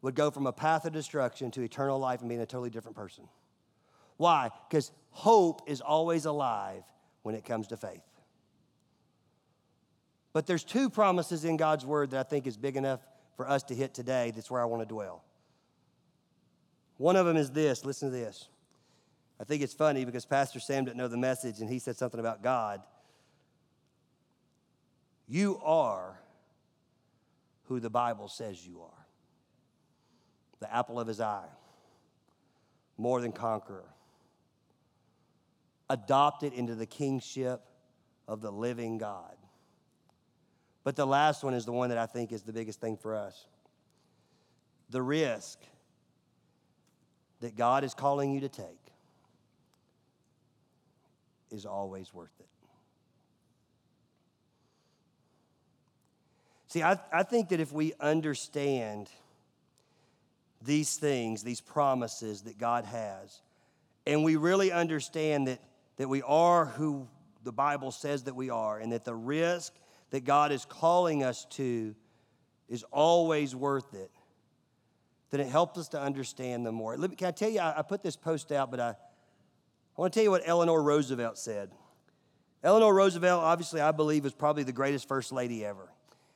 would 0.02 0.14
go 0.14 0.30
from 0.30 0.46
a 0.46 0.52
path 0.52 0.84
of 0.84 0.92
destruction 0.92 1.50
to 1.52 1.62
eternal 1.62 1.98
life 1.98 2.20
and 2.20 2.28
being 2.28 2.40
a 2.40 2.46
totally 2.46 2.70
different 2.70 2.96
person. 2.96 3.24
Why? 4.16 4.50
Because 4.68 4.92
hope 5.10 5.62
is 5.66 5.80
always 5.80 6.24
alive 6.24 6.82
when 7.22 7.34
it 7.34 7.44
comes 7.44 7.66
to 7.68 7.76
faith. 7.76 8.02
But 10.32 10.46
there's 10.46 10.64
two 10.64 10.90
promises 10.90 11.44
in 11.44 11.56
God's 11.56 11.86
word 11.86 12.10
that 12.10 12.20
I 12.20 12.28
think 12.28 12.46
is 12.46 12.56
big 12.56 12.76
enough 12.76 13.00
for 13.36 13.48
us 13.48 13.62
to 13.64 13.74
hit 13.74 13.94
today. 13.94 14.32
That's 14.34 14.50
where 14.50 14.60
I 14.60 14.64
want 14.64 14.82
to 14.82 14.86
dwell. 14.86 15.22
One 16.96 17.16
of 17.16 17.26
them 17.26 17.36
is 17.36 17.50
this 17.50 17.84
listen 17.84 18.10
to 18.10 18.16
this. 18.16 18.48
I 19.40 19.44
think 19.44 19.62
it's 19.62 19.74
funny 19.74 20.04
because 20.04 20.24
Pastor 20.24 20.60
Sam 20.60 20.84
didn't 20.84 20.96
know 20.96 21.08
the 21.08 21.16
message 21.16 21.60
and 21.60 21.68
he 21.68 21.78
said 21.78 21.96
something 21.96 22.20
about 22.20 22.42
God. 22.42 22.82
You 25.26 25.60
are 25.64 26.18
who 27.64 27.80
the 27.80 27.90
Bible 27.90 28.28
says 28.28 28.66
you 28.66 28.82
are 28.82 29.06
the 30.60 30.74
apple 30.74 30.98
of 30.98 31.06
his 31.06 31.20
eye, 31.20 31.48
more 32.96 33.20
than 33.20 33.32
conqueror, 33.32 33.84
adopted 35.90 36.54
into 36.54 36.74
the 36.74 36.86
kingship 36.86 37.60
of 38.26 38.40
the 38.40 38.50
living 38.50 38.96
God. 38.96 39.36
But 40.82 40.96
the 40.96 41.06
last 41.06 41.44
one 41.44 41.52
is 41.52 41.66
the 41.66 41.72
one 41.72 41.90
that 41.90 41.98
I 41.98 42.06
think 42.06 42.32
is 42.32 42.42
the 42.42 42.52
biggest 42.52 42.80
thing 42.80 42.96
for 42.96 43.14
us 43.14 43.46
the 44.90 45.02
risk 45.02 45.58
that 47.40 47.56
God 47.56 47.84
is 47.84 47.94
calling 47.94 48.32
you 48.32 48.40
to 48.40 48.48
take 48.48 48.92
is 51.50 51.66
always 51.66 52.14
worth 52.14 52.38
it. 52.38 52.46
See, 56.74 56.82
I, 56.82 56.98
I 57.12 57.22
think 57.22 57.50
that 57.50 57.60
if 57.60 57.72
we 57.72 57.92
understand 58.00 59.08
these 60.60 60.96
things, 60.96 61.44
these 61.44 61.60
promises 61.60 62.42
that 62.42 62.58
God 62.58 62.84
has, 62.84 63.42
and 64.08 64.24
we 64.24 64.34
really 64.34 64.72
understand 64.72 65.46
that, 65.46 65.60
that 65.98 66.08
we 66.08 66.20
are 66.22 66.64
who 66.64 67.06
the 67.44 67.52
Bible 67.52 67.92
says 67.92 68.24
that 68.24 68.34
we 68.34 68.50
are, 68.50 68.80
and 68.80 68.90
that 68.90 69.04
the 69.04 69.14
risk 69.14 69.72
that 70.10 70.24
God 70.24 70.50
is 70.50 70.64
calling 70.64 71.22
us 71.22 71.44
to 71.50 71.94
is 72.68 72.82
always 72.90 73.54
worth 73.54 73.94
it, 73.94 74.10
then 75.30 75.38
it 75.38 75.46
helps 75.46 75.78
us 75.78 75.86
to 75.90 76.00
understand 76.00 76.66
them 76.66 76.74
more. 76.74 76.96
Can 76.96 77.28
I 77.28 77.30
tell 77.30 77.50
you, 77.50 77.60
I, 77.60 77.78
I 77.78 77.82
put 77.82 78.02
this 78.02 78.16
post 78.16 78.50
out, 78.50 78.72
but 78.72 78.80
I, 78.80 78.88
I 78.88 78.94
want 79.96 80.12
to 80.12 80.18
tell 80.18 80.24
you 80.24 80.32
what 80.32 80.42
Eleanor 80.44 80.82
Roosevelt 80.82 81.38
said. 81.38 81.70
Eleanor 82.64 82.92
Roosevelt, 82.92 83.44
obviously, 83.44 83.80
I 83.80 83.92
believe, 83.92 84.26
is 84.26 84.34
probably 84.34 84.64
the 84.64 84.72
greatest 84.72 85.06
first 85.06 85.30
lady 85.30 85.64
ever. 85.64 85.88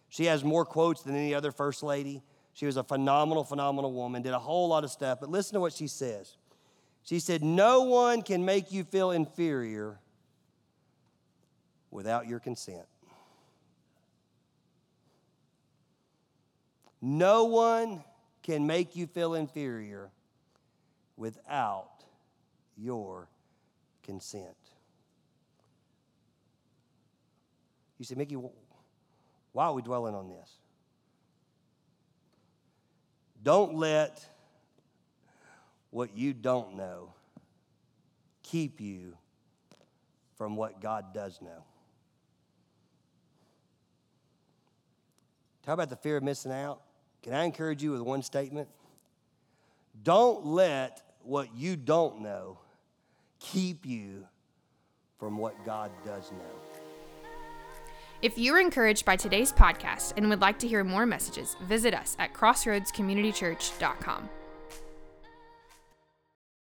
She 0.09 0.25
has 0.27 0.43
more 0.43 0.65
quotes 0.65 1.03
than 1.03 1.15
any 1.15 1.35
other 1.35 1.53
first 1.53 1.83
lady. 1.83 2.23
She 2.55 2.67
was 2.67 2.77
a 2.77 2.85
phenomenal, 2.85 3.45
phenomenal 3.45 3.93
woman, 3.93 4.23
did 4.23 4.33
a 4.33 4.39
whole 4.39 4.69
lot 4.69 4.85
of 4.85 4.91
stuff. 4.91 5.21
But 5.21 5.31
listen 5.31 5.55
to 5.55 5.61
what 5.61 5.73
she 5.73 5.87
says. 5.87 6.37
She 7.03 7.21
said, 7.21 7.43
No 7.45 7.83
one 7.83 8.23
can 8.23 8.45
make 8.45 8.73
you 8.73 8.85
feel 8.85 9.11
inferior 9.11 10.01
without 11.91 12.27
your 12.27 12.41
consent. 12.41 12.87
No 17.01 17.45
one 17.45 18.03
can 18.43 18.67
make 18.67 18.97
you 18.97 19.07
feel 19.07 19.35
inferior 19.35 20.11
without 21.17 21.91
your 22.77 23.29
consent. 24.03 24.57
You 27.99 28.05
say, 28.05 28.15
Mickey, 28.15 28.37
why 29.53 29.67
are 29.67 29.75
we 29.75 29.83
dwelling 29.83 30.15
on 30.15 30.29
this? 30.29 30.51
Don't 33.43 33.75
let 33.75 34.27
what 35.91 36.17
you 36.17 36.35
don't 36.35 36.77
know 36.77 37.13
keep 38.43 38.81
you 38.81 39.17
from 40.37 40.57
what 40.57 40.81
God 40.81 41.13
does 41.13 41.41
know. 41.41 41.65
Talk 45.65 45.75
about 45.75 45.91
the 45.91 45.97
fear 45.97 46.17
of 46.17 46.23
missing 46.23 46.53
out. 46.53 46.81
Can 47.23 47.35
I 47.35 47.45
encourage 47.45 47.83
you 47.83 47.93
with 47.93 48.01
one 48.01 48.23
statement? 48.23 48.69
Don't 50.03 50.47
let 50.47 51.03
what 51.23 51.55
you 51.55 51.77
don't 51.77 52.21
know 52.23 52.59
keep 53.39 53.85
you 53.85 54.27
from 55.19 55.37
what 55.37 55.65
God 55.67 55.91
does 56.05 56.31
know. 56.31 56.68
If 58.21 58.37
you 58.37 58.53
were 58.53 58.59
encouraged 58.59 59.05
by 59.05 59.15
today's 59.15 59.53
podcast 59.53 60.15
and 60.17 60.29
would 60.29 60.41
like 60.41 60.59
to 60.61 60.67
hear 60.67 60.83
more 60.83 61.07
messages, 61.07 61.55
visit 61.63 61.95
us 61.95 62.17
at 62.19 62.35
crossroadscommunitychurch.com. 62.35 64.29